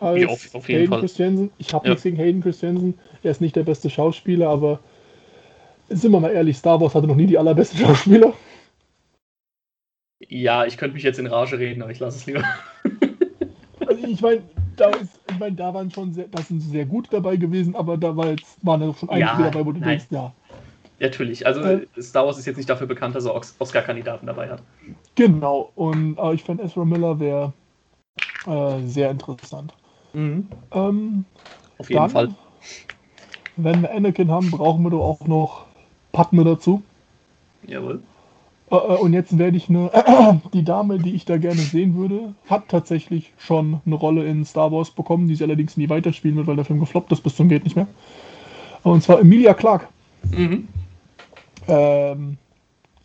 [0.00, 1.00] als ja, auf, auf Hayden Fall.
[1.00, 1.50] Christensen.
[1.58, 1.90] Ich habe ja.
[1.90, 2.98] nichts gegen Hayden Christensen.
[3.22, 4.80] Er ist nicht der beste Schauspieler, aber
[5.88, 8.32] sind wir mal ehrlich, Star Wars hatte noch nie die allerbesten Schauspieler.
[10.28, 12.44] Ja, ich könnte mich jetzt in Rage reden, aber ich lasse es lieber.
[13.86, 14.42] also ich meine,
[14.76, 18.16] da, ich mein, da waren schon sehr, das sind sehr gut dabei gewesen, aber da
[18.16, 19.90] war jetzt, waren ja schon einige ja, dabei, wo du nein.
[19.90, 20.32] denkst, ja.
[21.02, 24.62] Natürlich, also äh, Star Wars ist jetzt nicht dafür bekannt, dass er Oscar-Kandidaten dabei hat.
[25.16, 27.52] Genau, und äh, ich fände Ezra Miller wäre
[28.46, 29.74] äh, sehr interessant.
[30.12, 30.46] Mhm.
[30.70, 31.24] Ähm,
[31.78, 32.28] Auf jeden dann, Fall.
[33.56, 35.66] Wenn wir Anakin haben, brauchen wir doch auch noch
[36.12, 36.82] Padme dazu.
[37.66, 38.00] Jawohl.
[38.70, 39.90] Äh, äh, und jetzt werde ich eine.
[40.52, 44.70] Die Dame, die ich da gerne sehen würde, hat tatsächlich schon eine Rolle in Star
[44.70, 47.48] Wars bekommen, die sie allerdings nie weiterspielen wird, weil der Film gefloppt ist bis zum
[47.48, 47.88] Geht nicht mehr.
[48.84, 49.88] Und zwar Emilia Clark.
[50.30, 50.68] Mhm.
[51.68, 52.38] Ähm,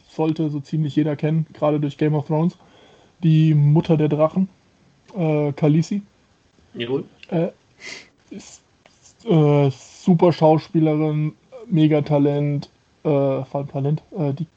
[0.09, 2.57] sollte so ziemlich jeder kennen, gerade durch Game of Thrones.
[3.23, 4.49] Die Mutter der Drachen,
[5.15, 6.01] äh, Khaleesi.
[6.73, 7.05] Jawohl.
[7.29, 7.49] Äh,
[8.29, 8.61] ist,
[9.25, 11.33] äh, super Schauspielerin,
[11.69, 12.69] Megatalent,
[13.03, 14.47] äh, Talent, äh, die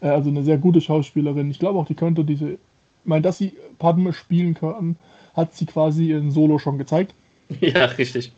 [0.00, 1.50] äh, also eine sehr gute Schauspielerin.
[1.50, 2.58] Ich glaube auch, die könnte diese, ich
[3.04, 4.96] meine, dass sie Padme spielen kann,
[5.34, 7.14] hat sie quasi in Solo schon gezeigt.
[7.60, 8.32] Ja, richtig.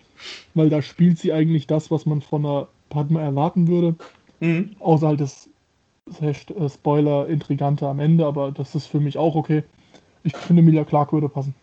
[0.52, 3.94] weil da spielt sie eigentlich das, was man von einer Padma erwarten würde.
[4.40, 4.76] Mhm.
[4.78, 5.48] Außer halt das
[6.20, 6.34] äh,
[6.68, 9.62] Spoiler Intrigante am Ende, aber das ist für mich auch okay.
[10.24, 11.54] Ich finde, Emilia Clark würde passen.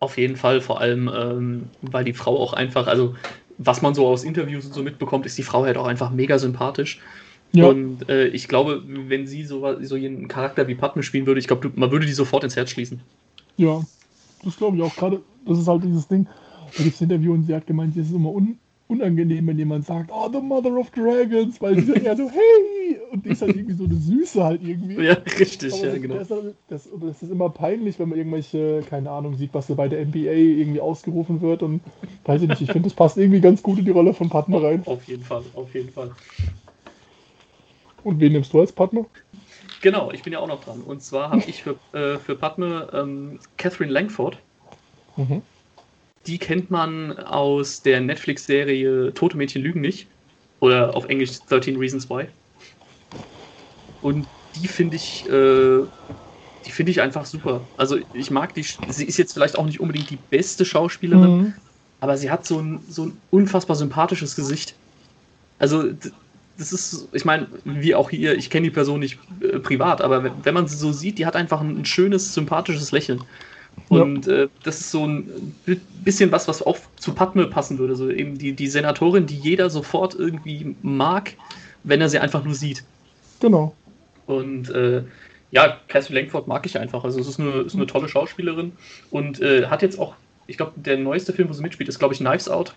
[0.00, 3.14] Auf jeden Fall, vor allem, ähm, weil die Frau auch einfach, also
[3.58, 6.38] was man so aus Interviews und so mitbekommt, ist die Frau halt auch einfach mega
[6.38, 7.00] sympathisch.
[7.52, 7.68] Ja.
[7.68, 11.46] Und äh, ich glaube, wenn sie so, so einen Charakter wie Padme spielen würde, ich
[11.46, 13.00] glaube, man würde die sofort ins Herz schließen.
[13.56, 13.80] Ja,
[14.44, 14.94] das glaube ich auch.
[14.96, 16.26] Gerade, das ist halt dieses Ding.
[16.76, 19.86] Da gibt es Interview und sie hat gemeint, es ist immer un unangenehm, wenn jemand
[19.86, 23.42] sagt, oh, the mother of dragons, weil sie dann eher so, hey, und die ist
[23.42, 25.02] halt irgendwie so eine Süße halt irgendwie.
[25.02, 26.16] Ja, richtig, Aber ja, genau.
[26.16, 26.28] Das,
[26.68, 30.04] das, das, ist immer peinlich, wenn man irgendwelche, keine Ahnung, sieht, was so bei der
[30.04, 31.80] NBA irgendwie ausgerufen wird und
[32.24, 34.58] weiß ich nicht, ich finde, das passt irgendwie ganz gut in die Rolle von Padma
[34.58, 34.82] rein.
[34.86, 36.10] Auf jeden Fall, auf jeden Fall.
[38.02, 39.06] Und wen nimmst du als Padme?
[39.80, 40.82] Genau, ich bin ja auch noch dran.
[40.82, 44.38] Und zwar habe ich für, äh, für Padme ähm, Catherine Langford.
[45.16, 45.42] Mhm.
[46.26, 50.06] Die kennt man aus der Netflix-Serie Tote Mädchen lügen nicht.
[50.60, 52.26] Oder auf Englisch 13 Reasons Why.
[54.00, 55.80] Und die finde ich, äh,
[56.66, 57.60] die finde ich einfach super.
[57.76, 61.54] Also ich mag die, sie ist jetzt vielleicht auch nicht unbedingt die beste Schauspielerin, mhm.
[62.00, 64.74] aber sie hat so ein, so ein unfassbar sympathisches Gesicht.
[65.58, 65.90] Also
[66.58, 70.22] das ist, ich meine, wie auch hier, ich kenne die Person nicht äh, privat, aber
[70.22, 73.22] wenn, wenn, man sie so sieht, die hat einfach ein, ein schönes, sympathisches Lächeln.
[73.88, 74.44] Und ja.
[74.44, 75.54] äh, das ist so ein
[76.04, 77.96] bisschen was, was auch zu Padme passen würde.
[77.96, 81.34] So eben die, die Senatorin, die jeder sofort irgendwie mag,
[81.82, 82.84] wenn er sie einfach nur sieht.
[83.40, 83.74] Genau.
[84.26, 85.02] Und äh,
[85.50, 87.04] ja, Cassie Langford mag ich einfach.
[87.04, 88.72] Also es ist eine, ist eine tolle Schauspielerin
[89.10, 90.14] und äh, hat jetzt auch,
[90.46, 92.74] ich glaube, der neueste Film, wo sie mitspielt, ist, glaube ich, Knives Out.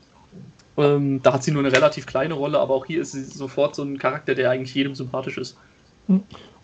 [0.78, 3.76] Ähm, da hat sie nur eine relativ kleine Rolle, aber auch hier ist sie sofort
[3.76, 5.58] so ein Charakter, der eigentlich jedem sympathisch ist.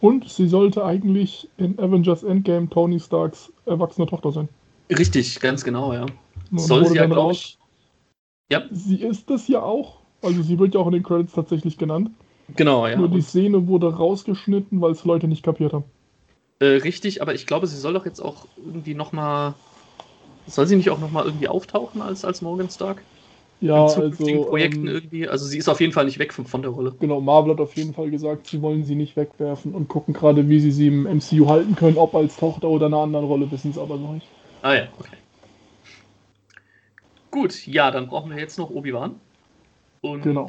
[0.03, 4.49] Und sie sollte eigentlich in Avengers Endgame Tony Starks erwachsene Tochter sein.
[4.89, 6.05] Richtig, ganz genau, ja.
[6.51, 7.57] Und Soll sie ja, glaube ich.
[8.51, 8.63] Ja.
[8.69, 10.01] Sie ist es ja auch.
[10.21, 12.11] Also sie wird ja auch in den Credits tatsächlich genannt.
[12.53, 12.97] Genau, ja.
[12.97, 15.85] Nur die Szene wurde rausgeschnitten, weil es Leute nicht kapiert haben.
[16.59, 19.53] Äh, richtig, aber ich glaube, sie soll doch jetzt auch irgendwie nochmal.
[20.47, 23.01] Soll sie nicht auch nochmal irgendwie auftauchen als, als Morgan Stark?
[23.63, 25.27] Ja, also, Projekten ähm, irgendwie.
[25.27, 26.93] Also sie ist auf jeden Fall nicht weg von, von der Rolle.
[26.99, 30.49] Genau, Marvel hat auf jeden Fall gesagt, sie wollen sie nicht wegwerfen und gucken gerade,
[30.49, 33.49] wie sie sie im MCU halten können, ob als Tochter oder in einer anderen Rolle,
[33.49, 34.27] wissen sie aber noch nicht.
[34.61, 35.15] Ah ja, okay.
[37.31, 39.15] Gut, ja, dann brauchen wir jetzt noch Obi-Wan.
[40.01, 40.47] Und genau.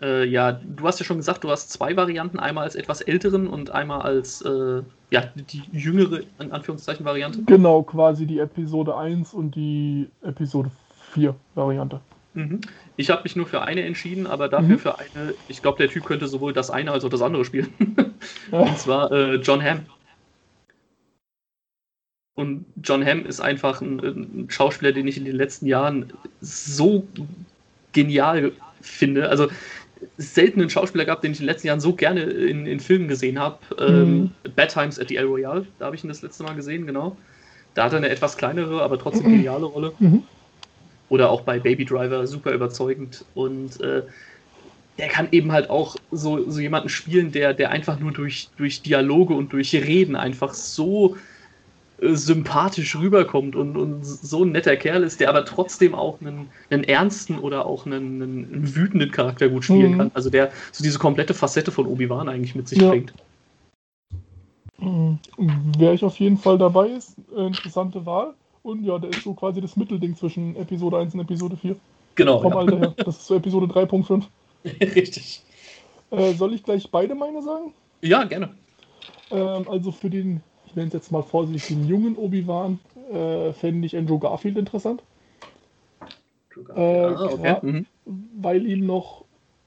[0.00, 3.46] Äh, ja, du hast ja schon gesagt, du hast zwei Varianten, einmal als etwas älteren
[3.46, 7.42] und einmal als äh, ja, die jüngere, in Anführungszeichen, Variante.
[7.44, 10.70] Genau, quasi die Episode 1 und die Episode
[11.12, 12.00] 4 Variante.
[12.34, 12.60] Mhm.
[12.96, 14.78] Ich habe mich nur für eine entschieden, aber dafür mhm.
[14.78, 17.72] für eine, ich glaube, der Typ könnte sowohl das eine als auch das andere spielen.
[18.50, 19.86] Und zwar äh, John Hamm.
[22.34, 27.06] Und John Hamm ist einfach ein, ein, Schauspieler, den ich in den letzten Jahren so
[27.92, 29.28] genial finde.
[29.28, 29.48] Also
[30.16, 33.06] selten einen Schauspieler gehabt, den ich in den letzten Jahren so gerne in, in Filmen
[33.06, 33.58] gesehen habe.
[33.78, 34.30] Ähm, mhm.
[34.44, 36.86] Ähm, Bad Times at the El Royale, da habe ich ihn das letzte Mal gesehen,
[36.86, 37.16] genau.
[37.74, 39.92] Da hat er eine etwas kleinere, aber trotzdem geniale Rolle.
[39.98, 40.24] Mhm.
[41.08, 43.24] Oder auch bei Baby Driver super überzeugend.
[43.34, 44.02] Und äh,
[44.98, 48.82] der kann eben halt auch so, so jemanden spielen, der, der einfach nur durch, durch
[48.82, 51.16] Dialoge und durch Reden einfach so
[52.00, 56.48] äh, sympathisch rüberkommt und, und so ein netter Kerl ist, der aber trotzdem auch einen,
[56.70, 59.98] einen ernsten oder auch einen, einen, wütenden Charakter gut spielen mhm.
[59.98, 60.10] kann.
[60.14, 62.90] Also der so diese komplette Facette von Obi-Wan eigentlich mit sich ja.
[62.90, 63.12] bringt.
[64.78, 65.18] Mhm.
[65.78, 68.34] Wer ich auf jeden Fall dabei ist, äh, interessante Wahl.
[68.64, 71.76] Und ja, der ist so quasi das Mittelding zwischen Episode 1 und Episode 4.
[72.14, 72.40] Genau.
[72.40, 72.58] Vom ja.
[72.58, 72.94] Alter her.
[72.96, 74.24] Das ist so Episode 3.5.
[74.94, 75.42] Richtig.
[76.10, 77.74] Äh, soll ich gleich beide meine sagen?
[78.00, 78.54] Ja, gerne.
[79.30, 82.78] Ähm, also für den, ich nenne es jetzt mal vorsichtig, den jungen Obi-Wan,
[83.12, 85.02] äh, fände ich Andrew Garfield interessant.
[86.74, 87.56] Äh, ah, okay.
[87.60, 87.86] mhm.
[88.36, 89.26] Weil ihm noch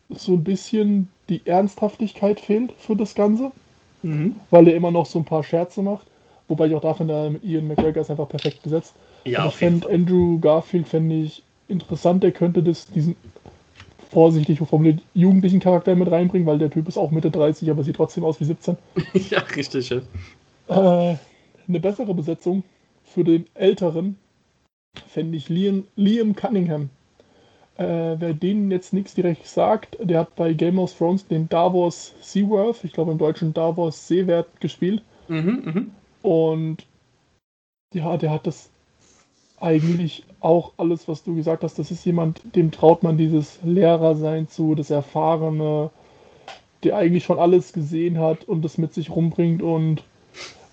[0.10, 3.52] so ein bisschen die Ernsthaftigkeit fehlt für das Ganze.
[4.02, 4.38] Mhm.
[4.50, 6.08] Weil er immer noch so ein paar Scherze macht.
[6.48, 8.94] Wobei ich auch da finde, mit Ian McGregor ist einfach perfekt gesetzt.
[9.26, 13.16] Ja, ich fände Andrew Garfield fände ich interessant, der könnte das, diesen
[14.10, 17.98] vorsichtig formuliert jugendlichen Charakter mit reinbringen, weil der Typ ist auch Mitte 30, aber sieht
[17.98, 18.78] trotzdem aus wie 17.
[19.30, 19.90] ja, richtig.
[19.90, 21.12] Ja.
[21.12, 21.18] Äh,
[21.68, 22.64] eine bessere Besetzung
[23.04, 24.18] für den älteren
[25.08, 26.90] fände ich Liam, Liam Cunningham.
[27.78, 32.14] Äh, wer denen jetzt nichts direkt sagt, der hat bei Game of Thrones den Davos
[32.22, 35.04] Seaworth, ich glaube im Deutschen Davos Seewert gespielt.
[35.28, 35.86] Mhm, mh.
[36.28, 36.86] Und
[37.94, 38.70] ja, der hat das
[39.62, 41.80] eigentlich auch alles, was du gesagt hast.
[41.80, 45.90] Das ist jemand, dem traut man dieses Lehrersein zu, das Erfahrene,
[46.84, 49.62] der eigentlich schon alles gesehen hat und das mit sich rumbringt.
[49.62, 50.04] Und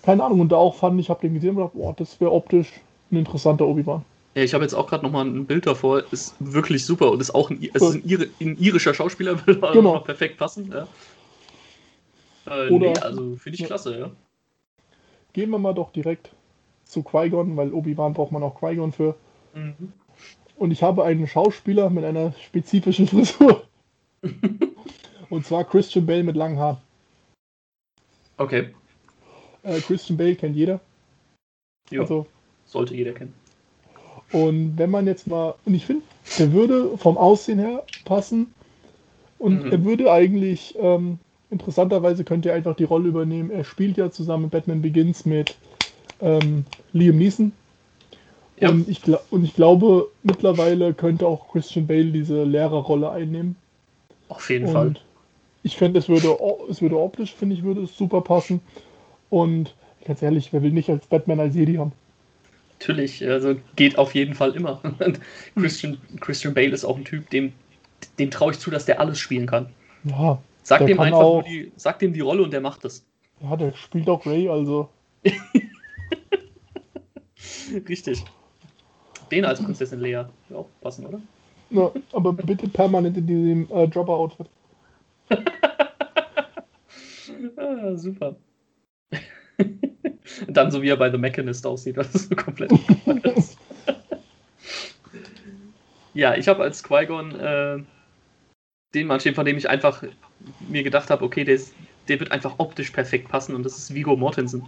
[0.03, 2.33] keine Ahnung, und da auch fand ich, habe den gesehen und gedacht, boah, das wäre
[2.33, 2.73] optisch
[3.09, 4.03] ein interessanter Obi-Wan.
[4.35, 6.03] Ja, ich habe jetzt auch gerade nochmal ein Bild davor.
[6.11, 9.61] Ist wirklich super und ist auch ein, es ist ein, Ir ein irischer Schauspieler, würde
[9.71, 9.99] genau.
[9.99, 10.69] perfekt passen.
[10.69, 10.85] Ja.
[12.45, 14.11] Äh, Oder, nee, also finde ich klasse, ja.
[15.35, 16.31] Gehen wir mal doch direkt
[16.85, 19.15] zu Qui-Gon, weil Obi-Wan braucht man auch Qui-Gon für.
[19.53, 19.91] Mhm.
[20.55, 23.67] Und ich habe einen Schauspieler mit einer spezifischen Frisur.
[25.29, 26.77] und zwar Christian Bale mit langen Haaren.
[28.37, 28.69] Okay.
[29.63, 30.79] Äh, Christian Bale kennt jeder.
[31.89, 32.27] Ja, also,
[32.63, 33.33] sollte jeder kennen.
[34.31, 36.03] Und wenn man jetzt mal, und ich finde,
[36.39, 38.53] der würde vom Aussehen her passen
[39.37, 39.71] und mhm.
[39.73, 41.19] er würde eigentlich, ähm,
[41.51, 43.51] interessanterweise könnte er einfach die Rolle übernehmen.
[43.51, 45.55] Er spielt ja zusammen Batman Begins mit
[46.21, 47.51] ähm, Liam Neeson.
[48.59, 48.69] Ja.
[48.69, 53.55] Und, ich, und ich glaube, mittlerweile könnte auch Christian Bale diese Lehrerrolle einnehmen.
[54.29, 54.93] Auf jeden und Fall.
[55.63, 56.37] Ich fände, es würde,
[56.69, 58.61] es würde optisch, finde ich, würde es super passen.
[59.29, 59.73] Und
[60.05, 61.91] ganz ehrlich, wer will nicht als Batman als Jedi haben?
[62.79, 64.81] Natürlich, also geht auf jeden Fall immer.
[65.55, 67.53] Christian, Christian Bale ist auch ein Typ, dem,
[68.19, 69.69] dem traue ich zu, dass der alles spielen kann.
[70.03, 70.39] Ja.
[70.65, 73.05] Sag dem einfach auch, nur die, sag dem die Rolle und der macht das.
[73.39, 74.89] Ja, der spielt auch Ray, also.
[77.87, 78.25] Richtig.
[79.29, 80.25] Den als Prinzessin Lea.
[80.49, 81.21] Ja, auch passen, oder?
[81.69, 84.49] Ja, aber bitte permanent in diesem äh, Dropper-Outfit.
[87.57, 88.35] ah, super.
[90.47, 92.71] Dann so wie er bei The Mechanist aussieht, das ist komplett.
[96.15, 97.83] ja, ich habe als Qui-Gon äh,
[98.95, 100.01] den Mann stehen, von dem ich einfach
[100.67, 101.73] mir gedacht habe, okay, der, ist,
[102.07, 104.63] der wird einfach optisch perfekt passen und das ist Vigo Mortensen.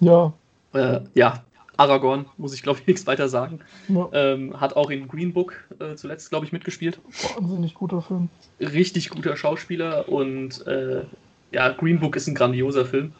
[0.00, 0.32] Ja.
[0.72, 1.44] Äh, ja,
[1.76, 3.60] Aragorn, muss ich glaube ich nichts weiter sagen.
[3.88, 4.08] Ja.
[4.12, 7.00] Ähm, hat auch in Green Book äh, zuletzt, glaube ich, mitgespielt.
[7.38, 8.28] Wahnsinnig guter Film.
[8.60, 11.02] Richtig guter Schauspieler und äh,
[11.52, 13.12] ja, Green Book ist ein grandioser Film.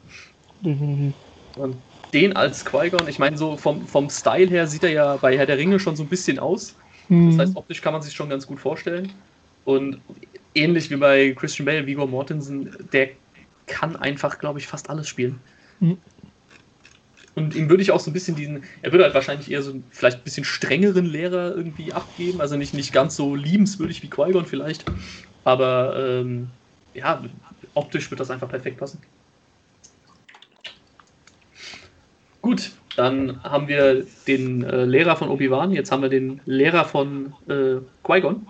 [0.62, 1.14] Definitiv.
[1.56, 1.76] Und
[2.12, 5.46] den als Qui-Gon, ich meine, so vom, vom Style her sieht er ja bei Herr
[5.46, 6.74] der Ringe schon so ein bisschen aus.
[7.08, 7.30] Mhm.
[7.30, 9.12] Das heißt, optisch kann man sich schon ganz gut vorstellen.
[9.70, 10.00] Und
[10.54, 13.10] ähnlich wie bei Christian Bale, Viggo Mortensen, der
[13.66, 15.38] kann einfach, glaube ich, fast alles spielen.
[15.78, 15.98] Mhm.
[17.36, 19.80] Und ihm würde ich auch so ein bisschen diesen, er würde halt wahrscheinlich eher so
[19.90, 24.44] vielleicht ein bisschen strengeren Lehrer irgendwie abgeben, also nicht, nicht ganz so liebenswürdig wie Qui-Gon
[24.44, 24.84] vielleicht,
[25.44, 26.48] aber ähm,
[26.92, 27.22] ja,
[27.74, 29.00] optisch wird das einfach perfekt passen.
[32.42, 37.32] Gut, dann haben wir den äh, Lehrer von Obi-Wan, jetzt haben wir den Lehrer von
[37.48, 38.44] äh, Qui-Gon.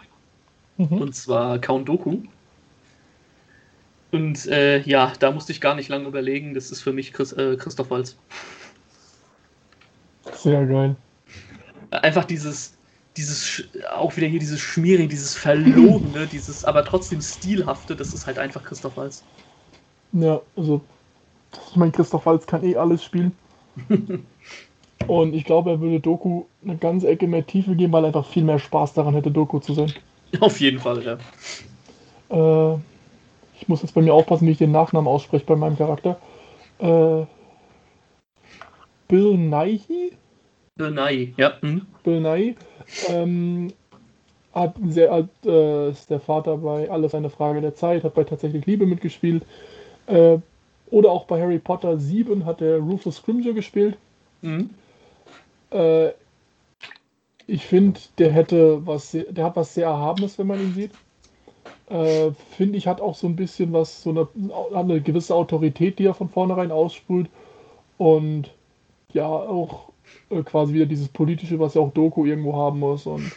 [0.81, 1.03] Mhm.
[1.03, 2.23] Und zwar Count Doku.
[4.13, 6.55] Und äh, ja, da musste ich gar nicht lange überlegen.
[6.55, 8.17] Das ist für mich Chris, äh, Christoph Walz.
[10.33, 10.97] Sehr geil.
[11.91, 12.79] Einfach dieses,
[13.17, 18.39] dieses, auch wieder hier dieses Schmierige, dieses Verlogene, dieses aber trotzdem Stilhafte, das ist halt
[18.39, 19.23] einfach Christoph Walz.
[20.13, 20.81] Ja, also,
[21.71, 23.33] ich meine, Christoph Walz kann eh alles spielen.
[25.07, 28.27] Und ich glaube, er würde Doku eine ganze Ecke mehr Tiefe geben, weil er einfach
[28.27, 29.93] viel mehr Spaß daran hätte, Doku zu sein.
[30.41, 31.19] Auf jeden Fall, ja.
[32.31, 32.79] Äh,
[33.61, 36.21] ich muss jetzt bei mir aufpassen, wie ich den Nachnamen ausspreche bei meinem Charakter.
[36.79, 37.25] Äh,
[39.09, 40.13] Bill Nighy?
[40.77, 41.55] Bill Nighy, ja.
[41.61, 41.87] Mhm.
[42.05, 42.57] Bill Nighy.
[43.09, 43.73] Ähm,
[44.55, 48.25] hat sehr, hat, äh, ist der Vater bei Alles eine Frage der Zeit, hat bei
[48.25, 49.45] Tatsächlich Liebe mitgespielt.
[50.07, 50.39] Äh,
[50.91, 53.97] oder auch bei Harry Potter 7 hat er Rufus Scrimgeour gespielt.
[54.43, 54.71] Mhm.
[55.71, 56.11] Äh,
[57.51, 60.93] ich finde, der hätte was, der hat was sehr Erhabenes, wenn man ihn sieht.
[61.89, 64.29] Äh, finde ich, hat auch so ein bisschen was, so eine,
[64.73, 67.29] eine gewisse Autorität, die er von vornherein aussprüht.
[67.99, 68.53] Und
[69.13, 69.91] ja, auch
[70.31, 73.07] äh, quasi wieder dieses Politische, was ja auch Doku irgendwo haben muss.
[73.07, 73.33] Und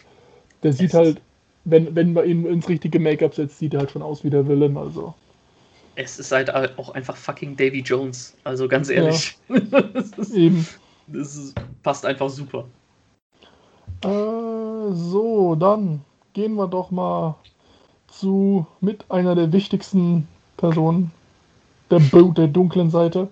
[0.62, 1.20] der sieht halt,
[1.64, 4.46] wenn, wenn man ihn ins richtige Make-up setzt, sieht er halt schon aus wie der
[4.46, 4.76] Villain.
[4.76, 5.12] Also
[5.96, 8.36] es ist halt auch einfach fucking Davy Jones.
[8.44, 9.36] Also ganz ehrlich.
[9.48, 9.58] Ja,
[9.92, 12.66] das, ist, das ist, passt einfach super.
[14.04, 16.02] Äh, so, dann
[16.34, 17.36] gehen wir doch mal
[18.08, 21.10] zu mit einer der wichtigsten Personen
[21.90, 23.28] der, der dunklen Seite.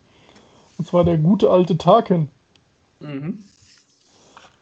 [0.78, 2.28] Und zwar der gute alte Tarkin.
[3.00, 3.44] Mhm.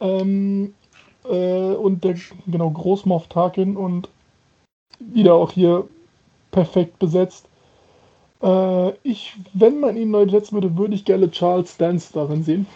[0.01, 0.75] Ähm,
[1.25, 4.09] äh, und der, genau, Großmoff Tarkin und
[4.99, 5.87] wieder auch hier
[6.51, 7.47] perfekt besetzt.
[8.43, 12.67] Äh, ich, wenn man ihn neu setzen würde, würde ich gerne Charles Dance darin sehen.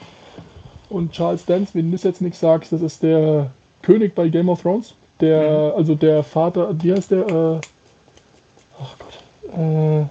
[0.89, 3.51] Und Charles Dance, wenn du das jetzt nicht sagst, das ist der
[3.83, 4.95] König bei Game of Thrones.
[5.21, 5.79] Der, mhm.
[5.79, 7.27] also der Vater, wie heißt der?
[7.27, 7.61] Äh,
[8.81, 9.59] oh Gott.
[9.59, 10.03] Äh,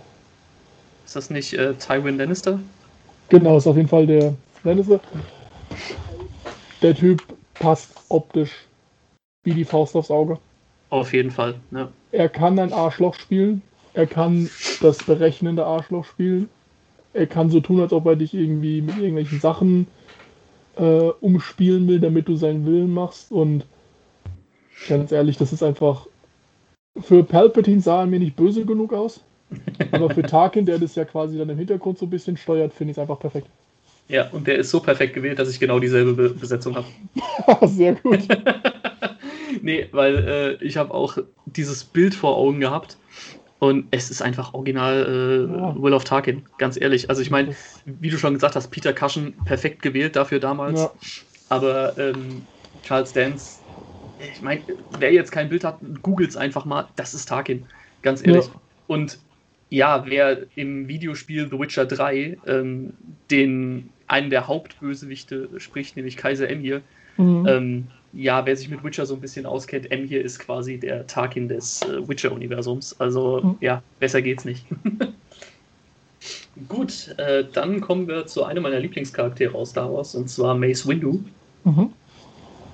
[1.05, 2.59] ist das nicht äh, Tywin Lannister?
[3.29, 4.33] Genau, ist auf jeden Fall der
[4.63, 4.99] Lannister.
[6.81, 7.21] Der Typ
[7.55, 8.51] passt optisch
[9.43, 10.37] wie die Faust aufs Auge.
[10.89, 11.89] Auf jeden Fall, ja.
[12.11, 13.61] Er kann ein Arschloch spielen,
[13.93, 14.49] er kann
[14.81, 16.49] das berechnende Arschloch spielen.
[17.13, 19.87] Er kann so tun, als ob er dich irgendwie mit irgendwelchen Sachen
[20.77, 23.31] äh, umspielen will, damit du seinen Willen machst.
[23.31, 23.65] Und
[24.87, 26.07] ganz ehrlich, das ist einfach.
[26.99, 29.21] Für Palpatine sah er mir nicht böse genug aus.
[29.91, 32.91] Aber für Tarkin, der das ja quasi dann im Hintergrund so ein bisschen steuert, finde
[32.91, 33.47] ich es einfach perfekt.
[34.07, 36.87] Ja, und der ist so perfekt gewählt, dass ich genau dieselbe Be Besetzung habe.
[37.67, 38.19] Sehr gut.
[39.61, 42.97] nee, weil äh, ich habe auch dieses Bild vor Augen gehabt
[43.63, 45.81] und es ist einfach original äh, ja.
[45.81, 47.09] Will of Tarkin, ganz ehrlich.
[47.09, 50.81] Also ich meine, wie du schon gesagt hast, Peter Cushing perfekt gewählt dafür damals.
[50.81, 50.91] Ja.
[51.47, 52.45] Aber ähm,
[52.85, 53.61] Charles Dance,
[54.33, 54.63] ich meine,
[54.99, 57.65] wer jetzt kein Bild hat, googelt es einfach mal, das ist Tarkin,
[58.01, 58.47] ganz ehrlich.
[58.47, 58.51] Ja.
[58.87, 59.17] Und
[59.69, 62.91] ja, wer im Videospiel The Witcher 3 ähm,
[63.31, 66.81] den einen der Hauptbösewichte spricht, nämlich Kaiser M hier,
[67.15, 67.45] mhm.
[67.47, 71.07] ähm, ja, wer sich mit Witcher so ein bisschen auskennt, M hier ist quasi der
[71.07, 72.99] Tarkin des äh, Witcher-Universums.
[72.99, 73.57] Also mhm.
[73.59, 74.65] ja, besser geht's nicht.
[76.69, 80.87] Gut, äh, dann kommen wir zu einem meiner Lieblingscharaktere aus Star Wars, und zwar Mace
[80.87, 81.23] Windu.
[81.63, 81.91] Mhm.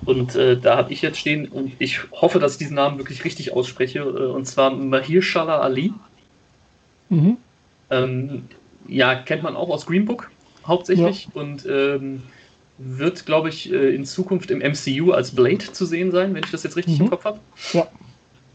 [0.04, 3.24] Und äh, da habe ich jetzt stehen, und ich hoffe, dass ich diesen Namen wirklich
[3.24, 5.92] richtig ausspreche, äh, und zwar Mahershala Ali.
[7.08, 7.38] Mhm.
[7.90, 8.44] Ähm,
[8.86, 10.30] ja, kennt man auch aus Green Book
[10.66, 11.40] hauptsächlich ja.
[11.40, 12.22] und ähm,
[12.82, 16.50] wird, glaube ich, äh, in Zukunft im MCU als Blade zu sehen sein, wenn ich
[16.50, 17.04] das jetzt richtig mhm.
[17.04, 17.40] im Kopf habe.
[17.72, 17.88] Ja.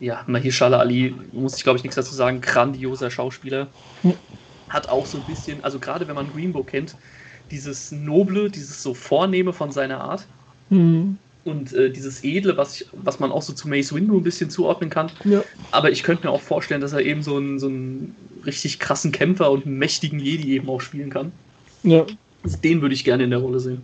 [0.02, 3.68] Ja, Mahershala Ali, muss ich, glaube ich, nichts dazu sagen, grandioser Schauspieler.
[4.04, 4.14] Mhm.
[4.68, 6.96] Hat auch so ein bisschen, also gerade wenn man Green Book kennt,
[7.50, 10.28] dieses Noble, dieses so Vornehme von seiner Art.
[10.70, 14.24] Mhm und äh, dieses Edle, was, ich, was man auch so zu Mace Windu ein
[14.24, 15.12] bisschen zuordnen kann.
[15.24, 15.44] Ja.
[15.72, 19.12] Aber ich könnte mir auch vorstellen, dass er eben so einen, so einen richtig krassen
[19.12, 21.32] Kämpfer und einen mächtigen Jedi eben auch spielen kann.
[21.84, 22.06] Ja.
[22.64, 23.84] Den würde ich gerne in der Rolle sehen.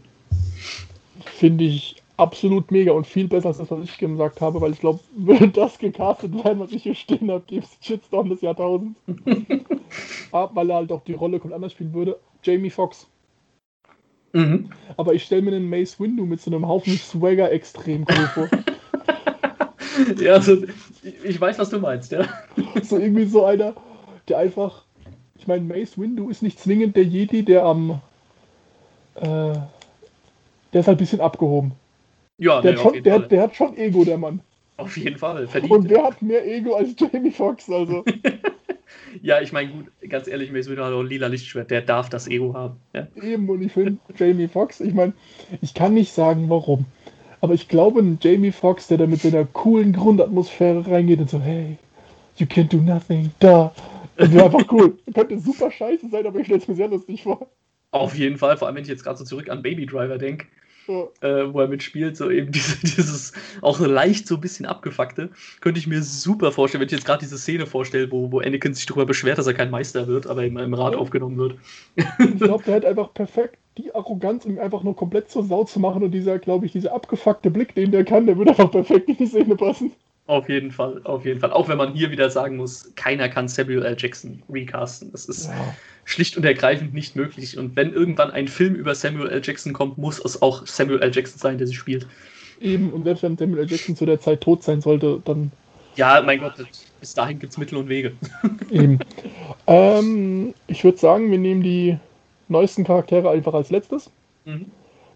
[1.42, 4.80] Finde ich absolut mega und viel besser als das, was ich gesagt habe, weil ich
[4.80, 9.00] glaube, würde das gecastet werden, was ich hier stehen habe, gibt es Shitstorm des Jahrtausends.
[10.32, 12.20] Aber weil er halt auch die Rolle komplett anders spielen würde.
[12.44, 13.08] Jamie Foxx.
[14.34, 14.70] Mhm.
[14.98, 18.50] Aber ich stelle mir den Mace Windu mit so einem Haufen Swagger extrem cool vor.
[20.22, 20.58] ja, also,
[21.24, 22.28] ich weiß, was du meinst, ja.
[22.84, 23.74] So irgendwie so einer,
[24.28, 24.84] der einfach.
[25.40, 28.00] Ich meine, Mace Windu ist nicht zwingend der Jedi, der am.
[29.16, 29.54] Äh,
[30.74, 31.74] der ist halt ein bisschen abgehoben.
[32.38, 34.42] Ja, der, nee, hat schon, der, der, hat schon Ego, der Mann.
[34.78, 35.72] Auf jeden Fall, verdient.
[35.72, 38.04] Und wer hat mehr Ego als Jamie Foxx, also.
[39.22, 42.10] Ja, ich meine, gut, ganz ehrlich, Mace Windu hat auch ein lila Lichtschwert, der darf
[42.10, 42.78] das Ego haben.
[42.94, 43.08] Ja?
[43.22, 45.14] Eben, und ich finde, Jamie Foxx, ich meine,
[45.62, 46.86] ich kann nicht sagen, warum.
[47.42, 51.40] Aber ich glaube, ein Jamie Foxx, der da mit seiner coolen Grundatmosphäre reingeht und so,
[51.40, 51.78] hey,
[52.38, 53.74] you can't do nothing, da.
[54.18, 54.98] Das wäre einfach cool.
[55.14, 57.48] Könnte super scheiße sein, aber ich stelle es mir sehr lustig vor.
[57.92, 60.48] Auf jeden Fall, vor allem wenn ich jetzt gerade so zurück an Baby Driver denke
[60.88, 65.80] äh, wo er mitspielt, so eben diese, dieses auch leicht so ein bisschen abgefuckte, könnte
[65.80, 68.86] ich mir super vorstellen, wenn ich jetzt gerade diese Szene vorstelle, wo, wo Anakin sich
[68.86, 71.00] darüber beschwert, dass er kein Meister wird, aber im, im Rat ja.
[71.00, 71.56] aufgenommen wird.
[71.96, 75.64] Ich glaube, der hat einfach perfekt die Arroganz, um ihn einfach nur komplett zur Sau
[75.64, 78.72] zu machen und dieser, glaube ich, dieser abgefuckte Blick, den der kann, der würde einfach
[78.72, 79.92] perfekt in die Szene passen.
[80.28, 81.52] Auf jeden Fall, auf jeden Fall.
[81.52, 83.96] Auch wenn man hier wieder sagen muss, keiner kann Samuel L.
[83.98, 85.12] Jackson recasten.
[85.12, 85.76] Das ist ja.
[86.12, 87.58] Schlicht und ergreifend nicht möglich.
[87.58, 89.42] Und wenn irgendwann ein Film über Samuel L.
[89.44, 91.12] Jackson kommt, muss es auch Samuel L.
[91.14, 92.08] Jackson sein, der sie spielt.
[92.60, 93.72] Eben, und selbst wenn Samuel L.
[93.72, 95.52] Jackson zu der Zeit tot sein sollte, dann.
[95.96, 96.54] Ja, mein Gott,
[97.00, 98.14] bis dahin gibt es Mittel und Wege.
[98.72, 99.00] Eben.
[99.68, 101.98] Ähm, ich würde sagen, wir nehmen die
[102.48, 104.10] neuesten Charaktere einfach als letztes.
[104.46, 104.68] Mhm.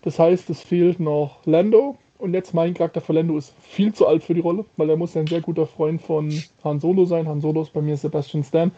[0.01, 4.08] Das heißt, es fehlt noch Lando, und jetzt mein Charakter für Lando ist viel zu
[4.08, 6.31] alt für die Rolle, weil er muss ja ein sehr guter Freund von
[6.63, 7.27] Han Solo sein.
[7.27, 8.71] Han Solo ist bei mir Sebastian Stan.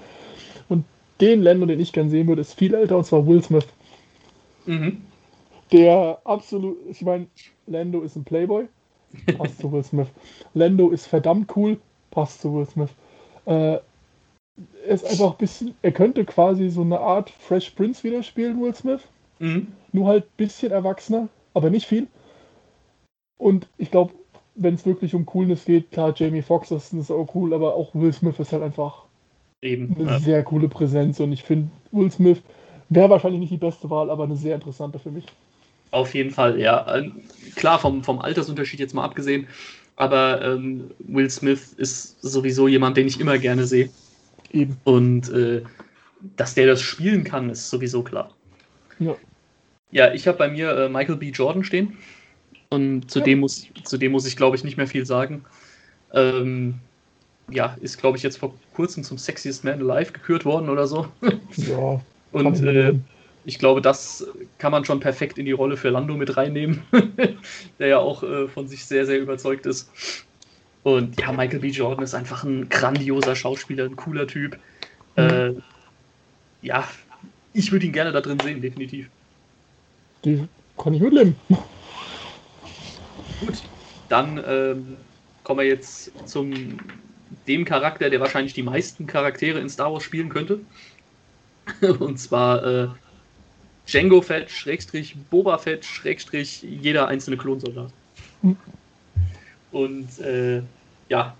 [0.69, 0.85] Und
[1.21, 3.67] den Lando, den ich gern sehen würde, ist viel älter und zwar Will Smith.
[4.65, 5.01] Mhm.
[5.71, 7.27] Der absolut, ich meine,
[7.65, 8.67] Lando ist ein Playboy,
[9.37, 10.07] passt zu Will Smith.
[10.53, 11.77] Lando ist verdammt cool,
[12.11, 12.89] passt zu Will Smith.
[13.45, 13.79] Äh,
[14.87, 18.61] er ist einfach ein bisschen, er könnte quasi so eine Art Fresh Prince wieder spielen,
[18.61, 19.01] Will Smith.
[19.39, 19.67] Mhm.
[19.91, 22.07] Nur halt ein bisschen erwachsener, aber nicht viel.
[23.37, 24.13] Und ich glaube,
[24.55, 27.93] wenn es wirklich um Coolness geht, klar, Jamie Foxx ist, ist auch cool, aber auch
[27.93, 29.06] Will Smith ist halt einfach
[29.61, 30.19] Eben, eine ja.
[30.19, 31.19] sehr coole Präsenz.
[31.19, 32.41] Und ich finde, Will Smith
[32.89, 35.25] wäre wahrscheinlich nicht die beste Wahl, aber eine sehr interessante für mich.
[35.91, 36.95] Auf jeden Fall, ja.
[36.95, 37.21] Ähm,
[37.55, 39.47] klar, vom, vom Altersunterschied jetzt mal abgesehen,
[39.95, 43.89] aber ähm, Will Smith ist sowieso jemand, den ich immer gerne sehe.
[44.51, 44.77] Eben.
[44.83, 45.63] Und äh,
[46.35, 48.31] dass der das spielen kann, ist sowieso klar.
[48.99, 49.15] Ja.
[49.91, 51.29] Ja, ich habe bei mir äh, Michael B.
[51.29, 51.97] Jordan stehen.
[52.69, 53.25] Und zu, ja.
[53.25, 55.45] dem, muss, zu dem muss ich, glaube ich, nicht mehr viel sagen.
[56.13, 56.75] Ähm,
[57.49, 61.07] ja, ist, glaube ich, jetzt vor kurzem zum Sexiest Man Alive gekürt worden oder so.
[61.55, 62.01] Ja.
[62.31, 62.93] Und äh,
[63.45, 64.27] ich glaube, das
[64.57, 66.83] kann man schon perfekt in die Rolle für Lando mit reinnehmen,
[67.79, 69.89] der ja auch äh, von sich sehr, sehr überzeugt ist.
[70.83, 71.69] Und ja, Michael B.
[71.69, 74.59] Jordan ist einfach ein grandioser Schauspieler, ein cooler Typ.
[75.15, 75.23] Mhm.
[75.23, 75.53] Äh,
[76.61, 76.87] ja,
[77.53, 79.09] ich würde ihn gerne da drin sehen, definitiv.
[80.25, 81.35] Die, kann ich mitleben.
[83.39, 83.63] Gut,
[84.09, 84.97] dann ähm,
[85.43, 86.77] kommen wir jetzt zum
[87.47, 90.59] dem Charakter, der wahrscheinlich die meisten Charaktere in Star Wars spielen könnte.
[91.99, 92.87] Und zwar äh,
[93.87, 97.91] Django Fett, Schrägstrich Boba Fett, Schrägstrich jeder einzelne Klonsoldat.
[99.71, 100.61] Und äh,
[101.09, 101.35] ja,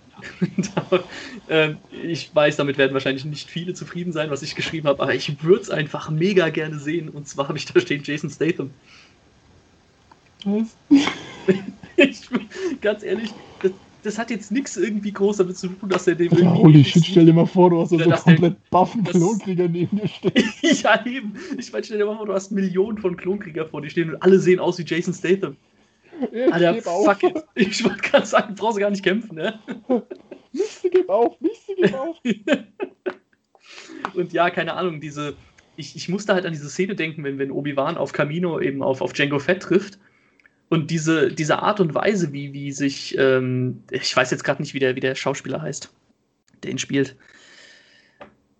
[1.48, 5.14] äh, ich weiß, damit werden wahrscheinlich nicht viele zufrieden sein, was ich geschrieben habe, aber
[5.14, 7.08] ich würde es einfach mega gerne sehen.
[7.08, 8.70] Und zwar habe ich da stehen Jason Statham.
[10.44, 10.76] Was?
[11.96, 12.28] ich,
[12.80, 13.30] ganz ehrlich,
[14.02, 16.46] das, hat jetzt nichts irgendwie groß damit zu tun, dass er dem irgendwie.
[16.46, 20.08] Holy shit, stell dir mal vor, du hast so, so komplett buffen Klonkrieger neben dir
[20.08, 20.52] stehen.
[20.82, 21.34] ja, eben.
[21.58, 24.22] Ich meine, stell dir mal vor, du hast Millionen von Klonkrieger vor dir stehen und
[24.22, 25.56] alle sehen aus wie Jason Statham.
[26.32, 27.44] Ich Alter, fuck it.
[27.54, 29.58] Ich wollte gerade sagen, du brauchst gar nicht kämpfen, ne?
[30.52, 32.16] Miste, gib auf, Miste, gib auf.
[34.14, 35.34] und ja, keine Ahnung, diese.
[35.76, 39.00] Ich, ich musste halt an diese Szene denken, wenn, wenn Obi-Wan auf Camino eben auf,
[39.00, 39.98] auf Django Fett trifft
[40.68, 44.74] und diese, diese Art und Weise, wie, wie sich, ähm, ich weiß jetzt gerade nicht,
[44.74, 45.90] wie der, wie der Schauspieler heißt,
[46.62, 47.16] der ihn spielt.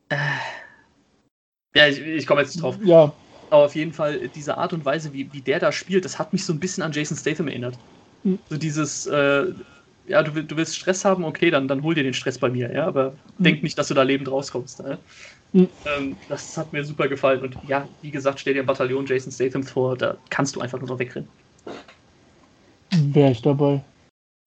[0.09, 0.17] Äh,
[1.75, 2.79] ja, ich, ich komme jetzt nicht drauf.
[2.83, 3.13] Ja.
[3.51, 6.33] Aber auf jeden Fall, diese Art und Weise, wie, wie der da spielt, das hat
[6.33, 7.79] mich so ein bisschen an Jason Statham erinnert.
[8.25, 8.39] Mhm.
[8.49, 9.53] So dieses, äh,
[10.07, 12.73] ja, du, du willst Stress haben, okay, dann, dann hol dir den Stress bei mir,
[12.73, 13.45] ja, aber mhm.
[13.45, 14.81] denk nicht, dass du da lebend rauskommst.
[14.81, 14.99] Ne?
[15.53, 15.69] Mhm.
[15.85, 17.43] Ähm, das hat mir super gefallen.
[17.43, 20.79] Und ja, wie gesagt, stell dir ein Bataillon Jason Statham vor, da kannst du einfach
[20.79, 21.29] nur noch wegrennen.
[22.91, 23.83] Wäre ich dabei.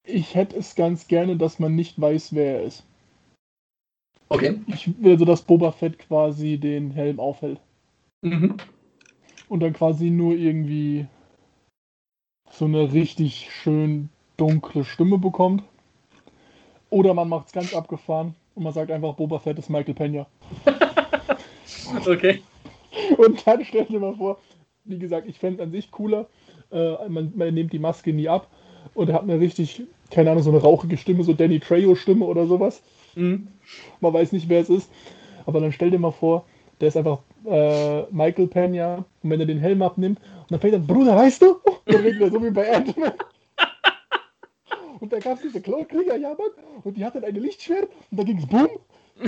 [0.04, 2.84] Ich hätte es ganz gerne, dass man nicht weiß, wer er ist.
[4.28, 4.60] Okay.
[4.66, 7.60] Ich will also, dass Boba Fett quasi den Helm aufhält.
[8.22, 8.56] Mhm.
[9.48, 11.06] Und dann quasi nur irgendwie
[12.50, 15.62] so eine richtig schön dunkle Stimme bekommt.
[16.90, 20.26] Oder man macht es ganz abgefahren und man sagt einfach, Boba Fett ist Michael Pena.
[22.06, 22.42] okay.
[23.18, 24.38] Und dann stell dir mal vor,
[24.84, 26.26] wie gesagt, ich fände es an sich cooler,
[26.72, 28.48] äh, man, man, nimmt die Maske nie ab
[28.94, 32.46] und er hat eine richtig, keine Ahnung, so eine rauchige Stimme, so Danny Trejo-Stimme oder
[32.46, 32.82] sowas.
[33.14, 33.48] Mhm.
[34.00, 34.90] Man weiß nicht, wer es ist.
[35.46, 36.44] Aber dann stell dir mal vor,
[36.80, 40.74] der ist einfach äh, Michael Pena und wenn er den Helm abnimmt und dann fängt
[40.74, 41.52] er, Bruder, weißt du?
[41.52, 43.12] Und dann redet er so wie bei Ant-Man.
[45.00, 46.50] Und da gab es diese Klonkrieger, ja Mann,
[46.84, 48.68] und die hatten ein Lichtschwert und da ging es bumm.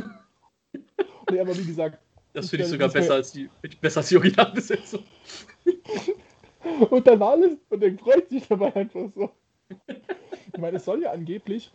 [1.27, 1.99] Und er aber wie gesagt.
[2.33, 5.03] Das finde ich sogar besser als, die, besser als die Originalbesetzung.
[6.91, 9.31] Und dann war alles und er freut sich dabei einfach so.
[10.53, 11.71] Ich meine, es soll ja angeblich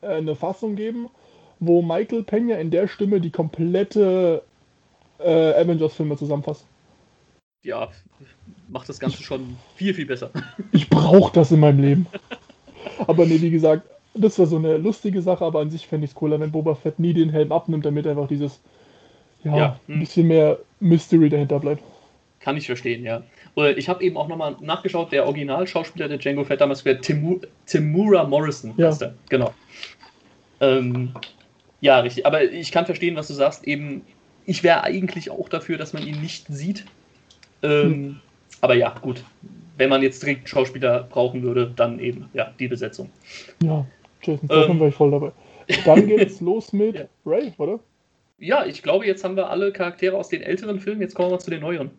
[0.00, 1.08] äh, eine Fassung geben,
[1.60, 4.42] wo Michael Pena in der Stimme die komplette
[5.18, 6.66] äh, Avengers-Filme zusammenfasst.
[7.62, 7.88] Ja,
[8.68, 10.30] macht das Ganze schon viel, viel besser.
[10.72, 12.06] Ich brauche das in meinem Leben.
[13.06, 16.10] Aber nee, wie gesagt, das war so eine lustige Sache, aber an sich fände ich
[16.10, 18.60] es cooler, wenn Boba Fett nie den Helm abnimmt, damit einfach dieses,
[19.42, 20.00] ja, ja ein hm.
[20.00, 21.82] bisschen mehr Mystery dahinter bleibt.
[22.44, 23.22] Kann ich verstehen, ja.
[23.74, 28.24] Ich habe eben auch nochmal nachgeschaut, der Originalschauspieler der Django Fett damals wäre Timu Timura
[28.24, 28.74] Morrison.
[28.76, 28.94] Ja.
[29.30, 29.54] Genau.
[30.60, 31.14] Ähm,
[31.80, 32.26] ja, richtig.
[32.26, 33.66] Aber ich kann verstehen, was du sagst.
[33.66, 34.02] Eben,
[34.44, 36.84] ich wäre eigentlich auch dafür, dass man ihn nicht sieht.
[37.62, 38.20] Ähm, hm.
[38.60, 39.24] Aber ja, gut.
[39.78, 43.08] Wenn man jetzt dringend Schauspieler brauchen würde, dann eben, ja, die Besetzung.
[43.62, 43.86] Ja,
[44.22, 45.32] Jason Statham ähm, wäre ich voll dabei.
[45.86, 47.04] Dann geht's los mit ja.
[47.24, 47.80] Ray, oder?
[48.38, 51.00] Ja, ich glaube, jetzt haben wir alle Charaktere aus den älteren Filmen.
[51.00, 51.90] Jetzt kommen wir zu den neueren.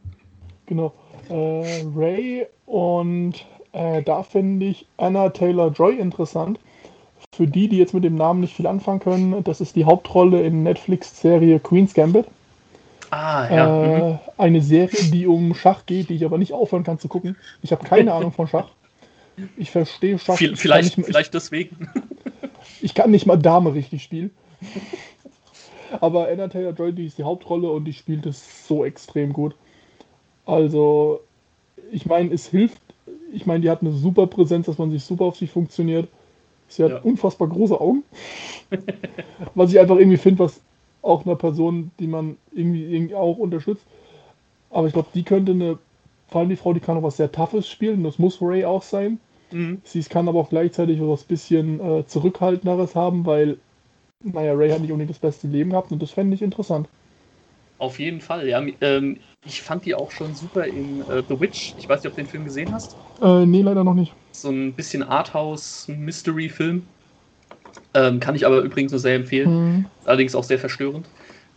[0.66, 0.94] Genau.
[1.30, 3.34] Äh, Ray und
[3.72, 6.60] äh, da finde ich Anna Taylor Joy interessant.
[7.34, 10.42] Für die, die jetzt mit dem Namen nicht viel anfangen können, das ist die Hauptrolle
[10.44, 12.26] in Netflix-Serie Queen's Gambit.
[13.10, 13.84] Ah, ja.
[13.84, 14.20] Äh, mhm.
[14.38, 17.36] Eine Serie, die um Schach geht, die ich aber nicht aufhören kann zu gucken.
[17.62, 18.70] Ich habe keine Ahnung von Schach.
[19.58, 20.38] Ich verstehe Schach.
[20.38, 21.90] Viel, vielleicht, mal, vielleicht deswegen.
[22.82, 24.32] Ich kann nicht mal Dame richtig spielen.
[26.02, 29.56] Aber Anna Taylor Joy, die ist die Hauptrolle und die spielt es so extrem gut.
[30.46, 31.22] Also,
[31.92, 32.82] ich meine, es hilft.
[33.34, 36.08] Ich meine, die hat eine super Präsenz, dass man sich super auf sich funktioniert.
[36.68, 37.00] Sie hat ja.
[37.00, 38.04] unfassbar große Augen.
[39.56, 40.62] was ich einfach irgendwie finde, was
[41.02, 43.86] auch einer Person, die man irgendwie, irgendwie auch unterstützt.
[44.72, 45.78] Aber ich glaube, die könnte eine,
[46.28, 48.04] vor allem die Frau, die kann auch was sehr Toughes spielen.
[48.04, 49.20] Das muss Ray auch sein.
[49.52, 49.82] Mhm.
[49.84, 53.58] Sie kann aber auch gleichzeitig was bisschen äh, Zurückhaltenderes haben, weil,
[54.24, 56.90] naja, Ray hat nicht unbedingt das beste Leben gehabt und das fände ich interessant.
[57.78, 58.66] Auf jeden Fall, ja.
[58.82, 61.76] Ähm, ich fand die auch schon super in äh, The Witch.
[61.78, 62.96] Ich weiß nicht, ob du den Film gesehen hast.
[63.22, 64.14] Äh, nee, leider noch nicht.
[64.32, 66.88] So ein bisschen Arthouse-Mystery-Film.
[67.94, 69.50] Ähm, kann ich aber übrigens nur sehr empfehlen.
[69.50, 69.86] Mhm.
[70.04, 71.08] Allerdings auch sehr verstörend.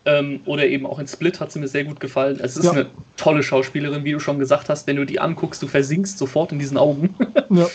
[0.04, 2.38] Ähm, oder eben auch in Split hat sie mir sehr gut gefallen.
[2.40, 2.72] Es ist ja.
[2.72, 4.86] eine tolle Schauspielerin, wie du schon gesagt hast.
[4.86, 7.14] Wenn du die anguckst, du versinkst sofort in diesen Augen.
[7.50, 7.66] ja.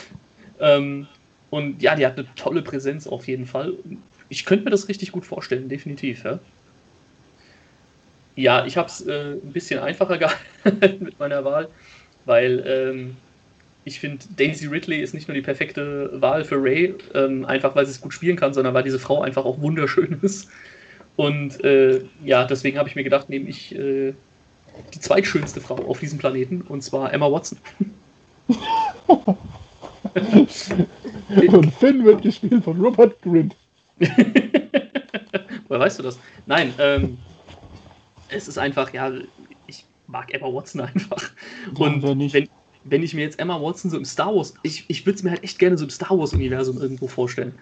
[0.59, 1.07] ähm,
[1.49, 3.77] und ja, die hat eine tolle Präsenz auf jeden Fall.
[4.29, 6.23] Ich könnte mir das richtig gut vorstellen, definitiv.
[6.23, 6.39] Ja.
[8.35, 10.17] Ja, ich habe es äh, ein bisschen einfacher
[10.63, 11.69] gehalten mit meiner Wahl.
[12.25, 13.15] weil ähm,
[13.85, 17.85] ich finde, Daisy Ridley ist nicht nur die perfekte Wahl für Ray, ähm, einfach weil
[17.85, 20.49] sie es gut spielen kann, sondern weil diese Frau einfach auch wunderschön ist.
[21.15, 24.13] Und äh, ja, deswegen habe ich mir gedacht, nehme ich äh,
[24.93, 27.59] die zweitschönste Frau auf diesem Planeten, und zwar Emma Watson.
[30.15, 33.55] und Finn wird gespielt von Robert Grint.
[35.67, 36.19] Woher weißt du das?
[36.47, 37.17] Nein, ähm,
[38.33, 39.11] es ist einfach, ja,
[39.67, 41.31] ich mag Emma Watson einfach.
[41.77, 42.49] Und ja, wenn,
[42.83, 45.31] wenn ich mir jetzt Emma Watson so im Star Wars, ich, ich würde es mir
[45.31, 47.53] halt echt gerne so im Star Wars-Universum irgendwo vorstellen.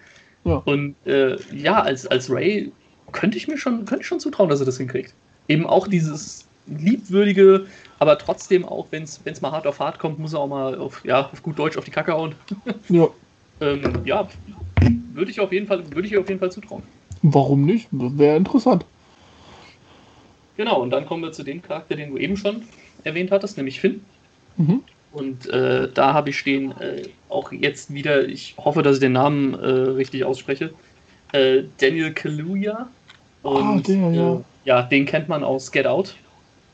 [0.44, 0.62] Ja.
[0.64, 2.72] Und äh, ja, als, als Ray
[3.12, 5.14] könnte ich mir schon, könnte ich schon zutrauen, dass er das hinkriegt.
[5.48, 7.66] Eben auch dieses liebwürdige,
[7.98, 11.04] aber trotzdem auch, wenn es mal hart auf hart kommt, muss er auch mal auf,
[11.04, 12.34] ja, auf gut Deutsch auf die Kacke hauen.
[12.88, 13.08] Ja.
[13.60, 14.28] ähm, ja,
[15.12, 16.82] würde ich auf jeden Fall, würde ich auf jeden Fall zutrauen.
[17.22, 17.88] Warum nicht?
[17.92, 18.84] Wäre interessant.
[20.56, 22.62] Genau, und dann kommen wir zu dem Charakter, den du eben schon
[23.04, 24.04] erwähnt hattest, nämlich Finn.
[24.56, 24.82] Mhm.
[25.12, 29.12] Und äh, da habe ich stehen, äh, auch jetzt wieder, ich hoffe, dass ich den
[29.12, 30.72] Namen äh, richtig ausspreche,
[31.32, 32.88] äh, Daniel Kaluuya.
[33.42, 34.34] Ah, und ah, der, ja.
[34.34, 36.14] Äh, ja, den kennt man aus Get Out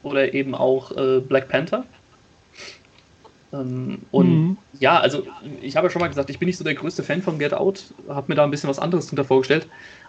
[0.03, 1.85] oder eben auch äh, Black Panther.
[3.53, 4.57] Ähm, und mhm.
[4.79, 5.26] ja, also
[5.62, 7.55] ich habe ja schon mal gesagt, ich bin nicht so der größte Fan von Get
[7.55, 9.66] Out, habe mir da ein bisschen was anderes drunter vorgestellt.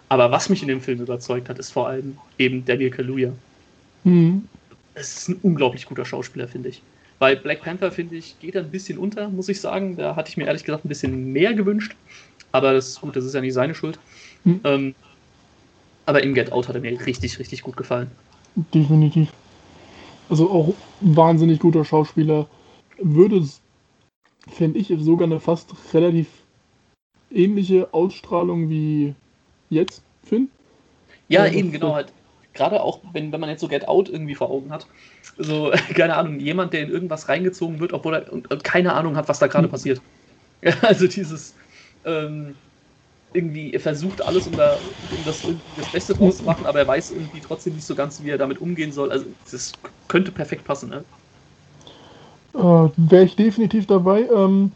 [0.08, 3.32] Aber was mich in dem Film überzeugt hat, ist vor allem eben Daniel Kaluuya.
[4.04, 4.48] Mhm.
[4.94, 6.82] Es ist ein unglaublich guter Schauspieler, finde ich.
[7.18, 9.96] Bei Black Panther, finde ich, geht er ein bisschen unter, muss ich sagen.
[9.96, 11.94] Da hatte ich mir ehrlich gesagt ein bisschen mehr gewünscht.
[12.52, 13.98] Aber das ist gut, das ist ja nicht seine Schuld.
[14.44, 14.60] Mhm.
[14.64, 14.94] Ähm,
[16.06, 18.10] aber im Get Out hat er mir richtig, richtig gut gefallen.
[18.74, 19.28] Definitiv.
[20.28, 22.48] Also auch ein wahnsinnig guter Schauspieler.
[22.98, 23.46] Würde,
[24.48, 26.26] fände ich, sogar eine fast relativ
[27.30, 29.14] ähnliche Ausstrahlung wie
[29.68, 30.48] jetzt, Finn.
[31.28, 31.94] Ja, also eben, genau.
[31.94, 32.12] Halt,
[32.52, 34.86] gerade auch, wenn, wenn man jetzt so Get Out irgendwie vor Augen hat.
[35.38, 39.16] So, keine Ahnung, jemand, der in irgendwas reingezogen wird, obwohl er und, und keine Ahnung
[39.16, 39.72] hat, was da gerade mhm.
[39.72, 40.02] passiert.
[40.62, 41.54] Ja, also dieses,
[42.04, 42.56] ähm,
[43.32, 44.80] irgendwie, er versucht alles, um, da,
[45.10, 45.46] um das,
[45.76, 48.38] das Beste draus zu machen, aber er weiß irgendwie trotzdem nicht so ganz, wie er
[48.38, 49.12] damit umgehen soll.
[49.12, 49.72] Also das
[50.08, 51.04] könnte perfekt passen, ne?
[52.54, 52.58] Äh,
[52.96, 54.22] Wäre ich definitiv dabei.
[54.22, 54.72] Ähm,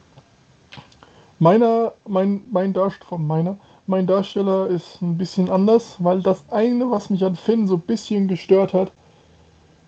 [1.40, 7.10] meiner, mein, mein Darsteller, meiner, mein Darsteller ist ein bisschen anders, weil das eine, was
[7.10, 8.92] mich an Finn so ein bisschen gestört hat,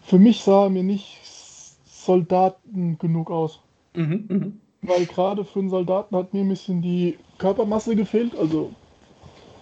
[0.03, 1.18] für mich sah er mir nicht
[1.84, 3.61] Soldaten genug aus.
[3.94, 4.47] Mhm, mh.
[4.82, 8.70] Weil gerade für einen Soldaten hat mir ein bisschen die Körpermasse gefehlt, also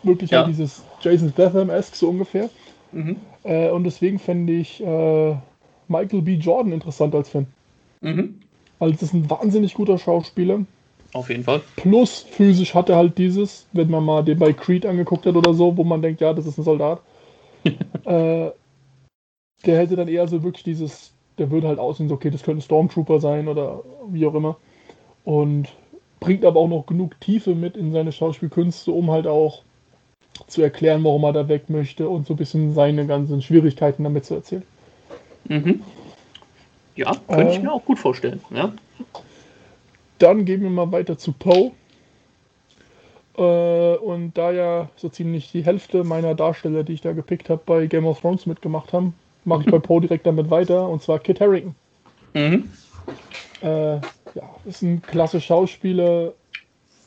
[0.02, 0.38] wirklich ja.
[0.38, 2.50] halt dieses Jason Statham-esque so ungefähr.
[2.92, 3.16] Mhm.
[3.44, 5.36] Äh, und deswegen fände ich äh,
[5.88, 6.34] Michael B.
[6.34, 7.46] Jordan interessant als Fan.
[8.00, 8.40] Mhm.
[8.78, 10.60] Weil es ist ein wahnsinnig guter Schauspieler.
[11.14, 11.62] Auf jeden Fall.
[11.76, 15.54] Plus physisch hat er halt dieses, wenn man mal den bei Creed angeguckt hat oder
[15.54, 17.00] so, wo man denkt, ja, das ist ein Soldat.
[18.04, 18.50] äh,
[19.64, 22.58] der hätte dann eher so wirklich dieses, der würde halt aussehen, so, okay, das könnte
[22.58, 24.56] ein Stormtrooper sein oder wie auch immer.
[25.24, 25.68] Und
[26.18, 29.62] bringt aber auch noch genug Tiefe mit in seine Schauspielkünste, um halt auch
[30.48, 34.24] zu erklären, warum er da weg möchte und so ein bisschen seine ganzen Schwierigkeiten damit
[34.24, 34.64] zu erzählen.
[35.44, 35.80] Mhm.
[36.96, 38.40] Ja, könnte äh, ich mir auch gut vorstellen.
[38.50, 38.72] Ja.
[40.18, 41.72] Dann gehen wir mal weiter zu Poe.
[43.36, 47.62] Äh, und da ja so ziemlich die Hälfte meiner Darsteller, die ich da gepickt habe,
[47.64, 51.18] bei Game of Thrones mitgemacht haben, mache ich bei Poe direkt damit weiter, und zwar
[51.18, 51.74] Kit Harington.
[52.34, 52.70] Mhm.
[53.60, 56.32] Äh, ja, ist ein klasse Schauspieler,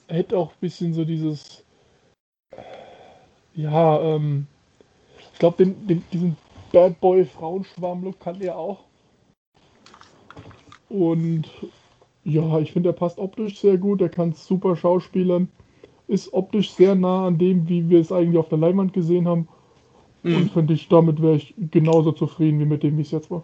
[0.08, 1.64] hätte auch ein bisschen so dieses,
[3.56, 4.48] ja, ähm,
[5.34, 6.38] ich glaube, den, den, diesen
[6.72, 8.80] Bad Boy Frauenschwarm-Look kann er auch.
[10.90, 11.48] Und
[12.28, 15.48] ja, ich finde, er passt optisch sehr gut, er kann super schauspielern,
[16.10, 19.48] ist optisch sehr nah an dem, wie wir es eigentlich auf der Leinwand gesehen haben.
[20.24, 20.36] Mhm.
[20.36, 23.44] Und finde ich, damit wäre ich genauso zufrieden wie mit dem, wie es jetzt war.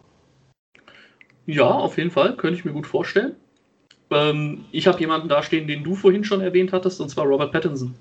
[1.45, 3.35] Ja, auf jeden Fall, könnte ich mir gut vorstellen.
[4.09, 7.95] Ähm, ich habe jemanden dastehen, den du vorhin schon erwähnt hattest, und zwar Robert Pattinson.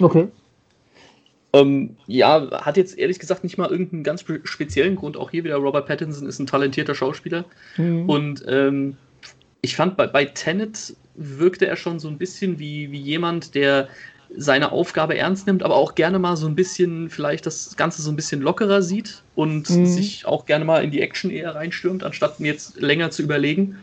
[0.00, 0.28] Okay.
[1.52, 5.16] Ähm, ja, hat jetzt ehrlich gesagt nicht mal irgendeinen ganz speziellen Grund.
[5.16, 7.44] Auch hier wieder Robert Pattinson ist ein talentierter Schauspieler.
[7.76, 8.08] Mhm.
[8.08, 8.96] Und ähm,
[9.64, 13.88] ich fand, bei, bei Tenet wirkte er schon so ein bisschen wie, wie jemand, der
[14.36, 18.10] seine Aufgabe ernst nimmt, aber auch gerne mal so ein bisschen, vielleicht das Ganze so
[18.10, 19.86] ein bisschen lockerer sieht und mhm.
[19.86, 23.78] sich auch gerne mal in die Action eher reinstürmt, anstatt mir jetzt länger zu überlegen.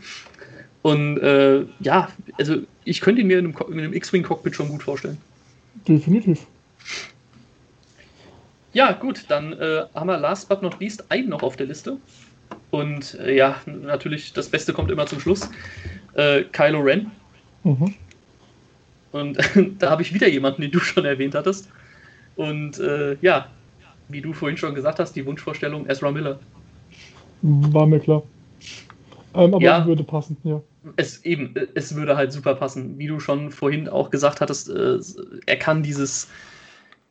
[0.82, 2.08] Und äh, ja,
[2.38, 5.18] also ich könnte ihn mir in einem, in einem X-Wing-Cockpit schon gut vorstellen.
[5.88, 6.46] Definitiv.
[8.72, 11.96] Ja, gut, dann äh, haben wir last but not least einen noch auf der Liste.
[12.72, 15.50] Und äh, ja, natürlich, das Beste kommt immer zum Schluss.
[16.14, 17.10] Äh, Kylo Ren.
[17.64, 17.94] Mhm.
[19.12, 19.38] Und
[19.78, 21.68] da habe ich wieder jemanden, den du schon erwähnt hattest.
[22.34, 23.48] Und äh, ja,
[24.08, 26.40] wie du vorhin schon gesagt hast, die Wunschvorstellung Ezra Miller.
[27.42, 28.22] War mir klar.
[29.34, 30.62] Ähm, aber ja, es würde passen, ja.
[30.96, 32.98] Es eben, es würde halt super passen.
[32.98, 34.98] Wie du schon vorhin auch gesagt hattest, äh,
[35.44, 36.26] er kann dieses,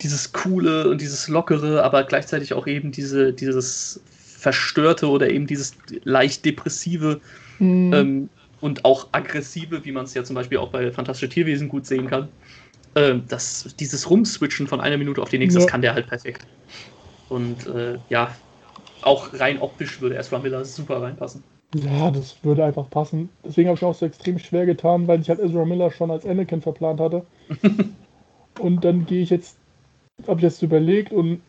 [0.01, 4.01] dieses coole und dieses lockere, aber gleichzeitig auch eben diese, dieses
[4.41, 7.21] verstörte oder eben dieses leicht depressive
[7.59, 7.93] mhm.
[7.93, 8.29] ähm,
[8.59, 12.07] und auch aggressive, wie man es ja zum Beispiel auch bei Fantastische Tierwesen gut sehen
[12.07, 12.27] kann.
[12.95, 15.65] Äh, das, dieses Rumswitchen von einer Minute auf die nächste, ja.
[15.65, 16.47] das kann der halt perfekt.
[17.29, 18.35] Und äh, ja,
[19.03, 21.43] auch rein optisch würde Ezra Miller super reinpassen.
[21.75, 23.29] Ja, das würde einfach passen.
[23.45, 26.25] Deswegen habe ich auch so extrem schwer getan, weil ich halt Ezra Miller schon als
[26.25, 27.25] Anakin verplant hatte.
[28.59, 29.57] und dann gehe ich jetzt,
[30.27, 31.41] habe ich jetzt überlegt und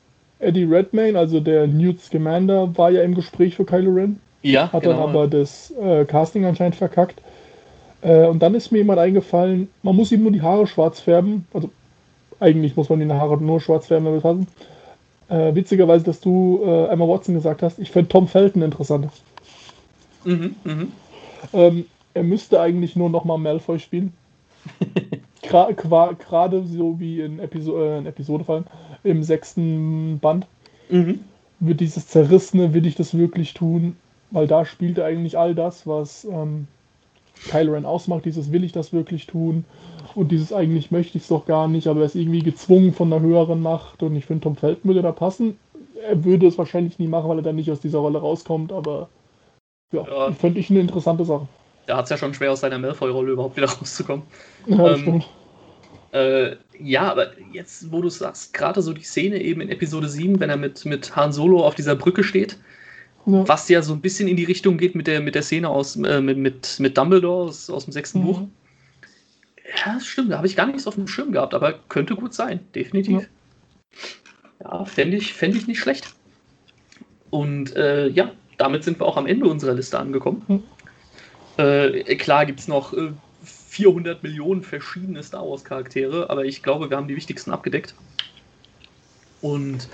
[0.42, 4.20] Eddie Redmayne, also der Newt Scamander, war ja im Gespräch für Kylo Ren.
[4.42, 4.96] Ja, Hat genau.
[4.96, 7.22] dann aber das äh, Casting anscheinend verkackt.
[8.02, 11.46] Äh, und dann ist mir jemand eingefallen, man muss ihm nur die Haare schwarz färben.
[11.54, 11.70] Also
[12.40, 14.48] eigentlich muss man die Haare nur schwarz färben, damit passen.
[15.28, 19.08] Äh, witzigerweise, dass du äh, Emma Watson gesagt hast, ich fände Tom Felton interessant.
[20.24, 20.86] Mhm, mh.
[21.52, 24.12] ähm, er müsste eigentlich nur nochmal Malfoy spielen.
[25.42, 28.64] Gerade so wie in, Episo äh, in Episode fallen,
[29.04, 30.46] im sechsten Band.
[30.88, 31.20] Mhm.
[31.60, 33.96] Wird dieses Zerrissene, will ich das wirklich tun?
[34.30, 36.66] Weil da spielt er eigentlich all das, was ähm,
[37.50, 38.24] Kylo Ren ausmacht.
[38.24, 39.64] Dieses will ich das wirklich tun?
[40.14, 43.12] Und dieses eigentlich möchte ich es doch gar nicht, aber er ist irgendwie gezwungen von
[43.12, 44.02] einer höheren Macht.
[44.02, 45.58] Und ich finde, Tom Felton würde da passen.
[46.08, 49.08] Er würde es wahrscheinlich nie machen, weil er dann nicht aus dieser Rolle rauskommt, aber
[49.92, 50.32] ja, ja.
[50.32, 51.46] fände ich eine interessante Sache.
[51.86, 54.24] Da hat es ja schon schwer, aus seiner Malfoy-Rolle überhaupt wieder rauszukommen.
[54.66, 55.22] Ja, ähm.
[56.12, 60.40] Äh, ja, aber jetzt, wo du sagst, gerade so die Szene eben in Episode 7,
[60.40, 62.58] wenn er mit, mit Han Solo auf dieser Brücke steht,
[63.24, 63.48] ja.
[63.48, 65.96] was ja so ein bisschen in die Richtung geht mit der, mit der Szene aus,
[65.96, 68.24] äh, mit, mit, mit Dumbledore aus, aus dem sechsten mhm.
[68.24, 68.42] Buch.
[69.86, 72.60] Ja, stimmt, da habe ich gar nichts auf dem Schirm gehabt, aber könnte gut sein,
[72.74, 73.28] definitiv.
[74.60, 76.14] Ja, ja fände ich, fänd ich nicht schlecht.
[77.30, 80.44] Und äh, ja, damit sind wir auch am Ende unserer Liste angekommen.
[80.46, 80.62] Mhm.
[81.56, 82.94] Äh, klar gibt es noch
[83.68, 87.94] 400 äh, Millionen verschiedene Star Wars-Charaktere, aber ich glaube, wir haben die wichtigsten abgedeckt.
[89.40, 89.88] Und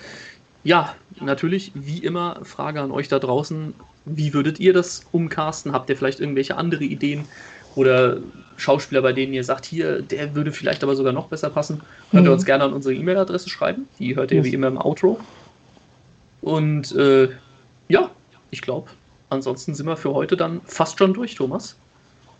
[0.64, 3.74] ja, natürlich, wie immer, Frage an euch da draußen.
[4.04, 5.72] Wie würdet ihr das umcasten?
[5.72, 7.24] Habt ihr vielleicht irgendwelche andere Ideen
[7.74, 8.18] oder
[8.56, 11.80] Schauspieler, bei denen ihr sagt, hier, der würde vielleicht aber sogar noch besser passen?
[12.10, 12.34] Könnt ihr mhm.
[12.34, 13.88] uns gerne an unsere E-Mail-Adresse schreiben.
[13.98, 14.46] Die hört ihr yes.
[14.46, 15.20] wie immer im Outro.
[16.40, 17.28] Und äh,
[17.88, 18.10] ja,
[18.50, 18.90] ich glaube,
[19.30, 21.76] ansonsten sind wir für heute dann fast schon durch, Thomas.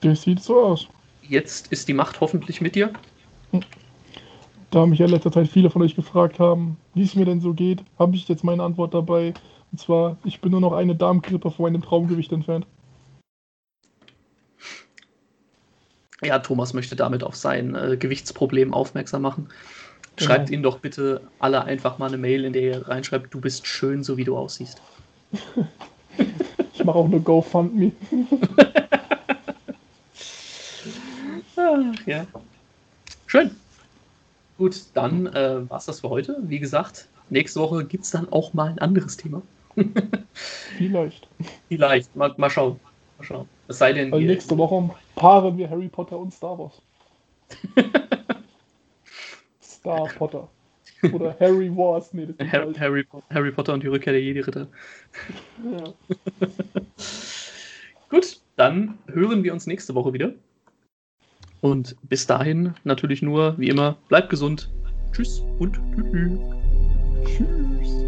[0.01, 0.89] Das sieht so aus.
[1.22, 2.93] Jetzt ist die Macht hoffentlich mit dir.
[4.70, 7.41] Da mich ja in letzter Zeit viele von euch gefragt haben, wie es mir denn
[7.41, 9.34] so geht, habe ich jetzt meine Antwort dabei.
[9.72, 12.66] Und zwar, ich bin nur noch eine Darmgrippe von meinem Traumgewicht entfernt.
[16.22, 19.49] Ja, Thomas möchte damit auf sein äh, Gewichtsproblem aufmerksam machen.
[20.16, 20.55] Schreibt genau.
[20.55, 24.03] ihnen doch bitte alle einfach mal eine Mail, in der ihr reinschreibt, du bist schön,
[24.03, 24.82] so wie du aussiehst.
[26.78, 27.92] ich mache auch eine GoFundMe.
[31.56, 32.26] Ach, ja.
[33.26, 33.50] Schön.
[34.58, 36.36] Gut, dann äh, war es das für heute.
[36.42, 39.42] Wie gesagt, nächste Woche gibt es dann auch mal ein anderes Thema.
[40.76, 41.28] Vielleicht.
[41.68, 42.14] Vielleicht.
[42.14, 42.78] Mal, mal schauen.
[43.18, 43.48] Mal schauen.
[43.66, 44.12] Es sei denn.
[44.12, 46.80] Weil nächste Woche paaren wir Harry Potter und Star Wars.
[49.62, 50.48] Star Potter.
[51.12, 52.12] Oder Harry Wars.
[52.12, 54.66] Nee, das Harry, Harry, Harry, Potter und die Rückkehr der Jedi-Ritter.
[55.70, 55.92] Ja.
[58.09, 60.32] Gut, dann hören wir uns nächste Woche wieder.
[61.61, 64.70] Und bis dahin natürlich nur, wie immer, bleibt gesund.
[65.12, 66.38] Tschüss und tschüss.
[67.26, 68.07] Tschüss.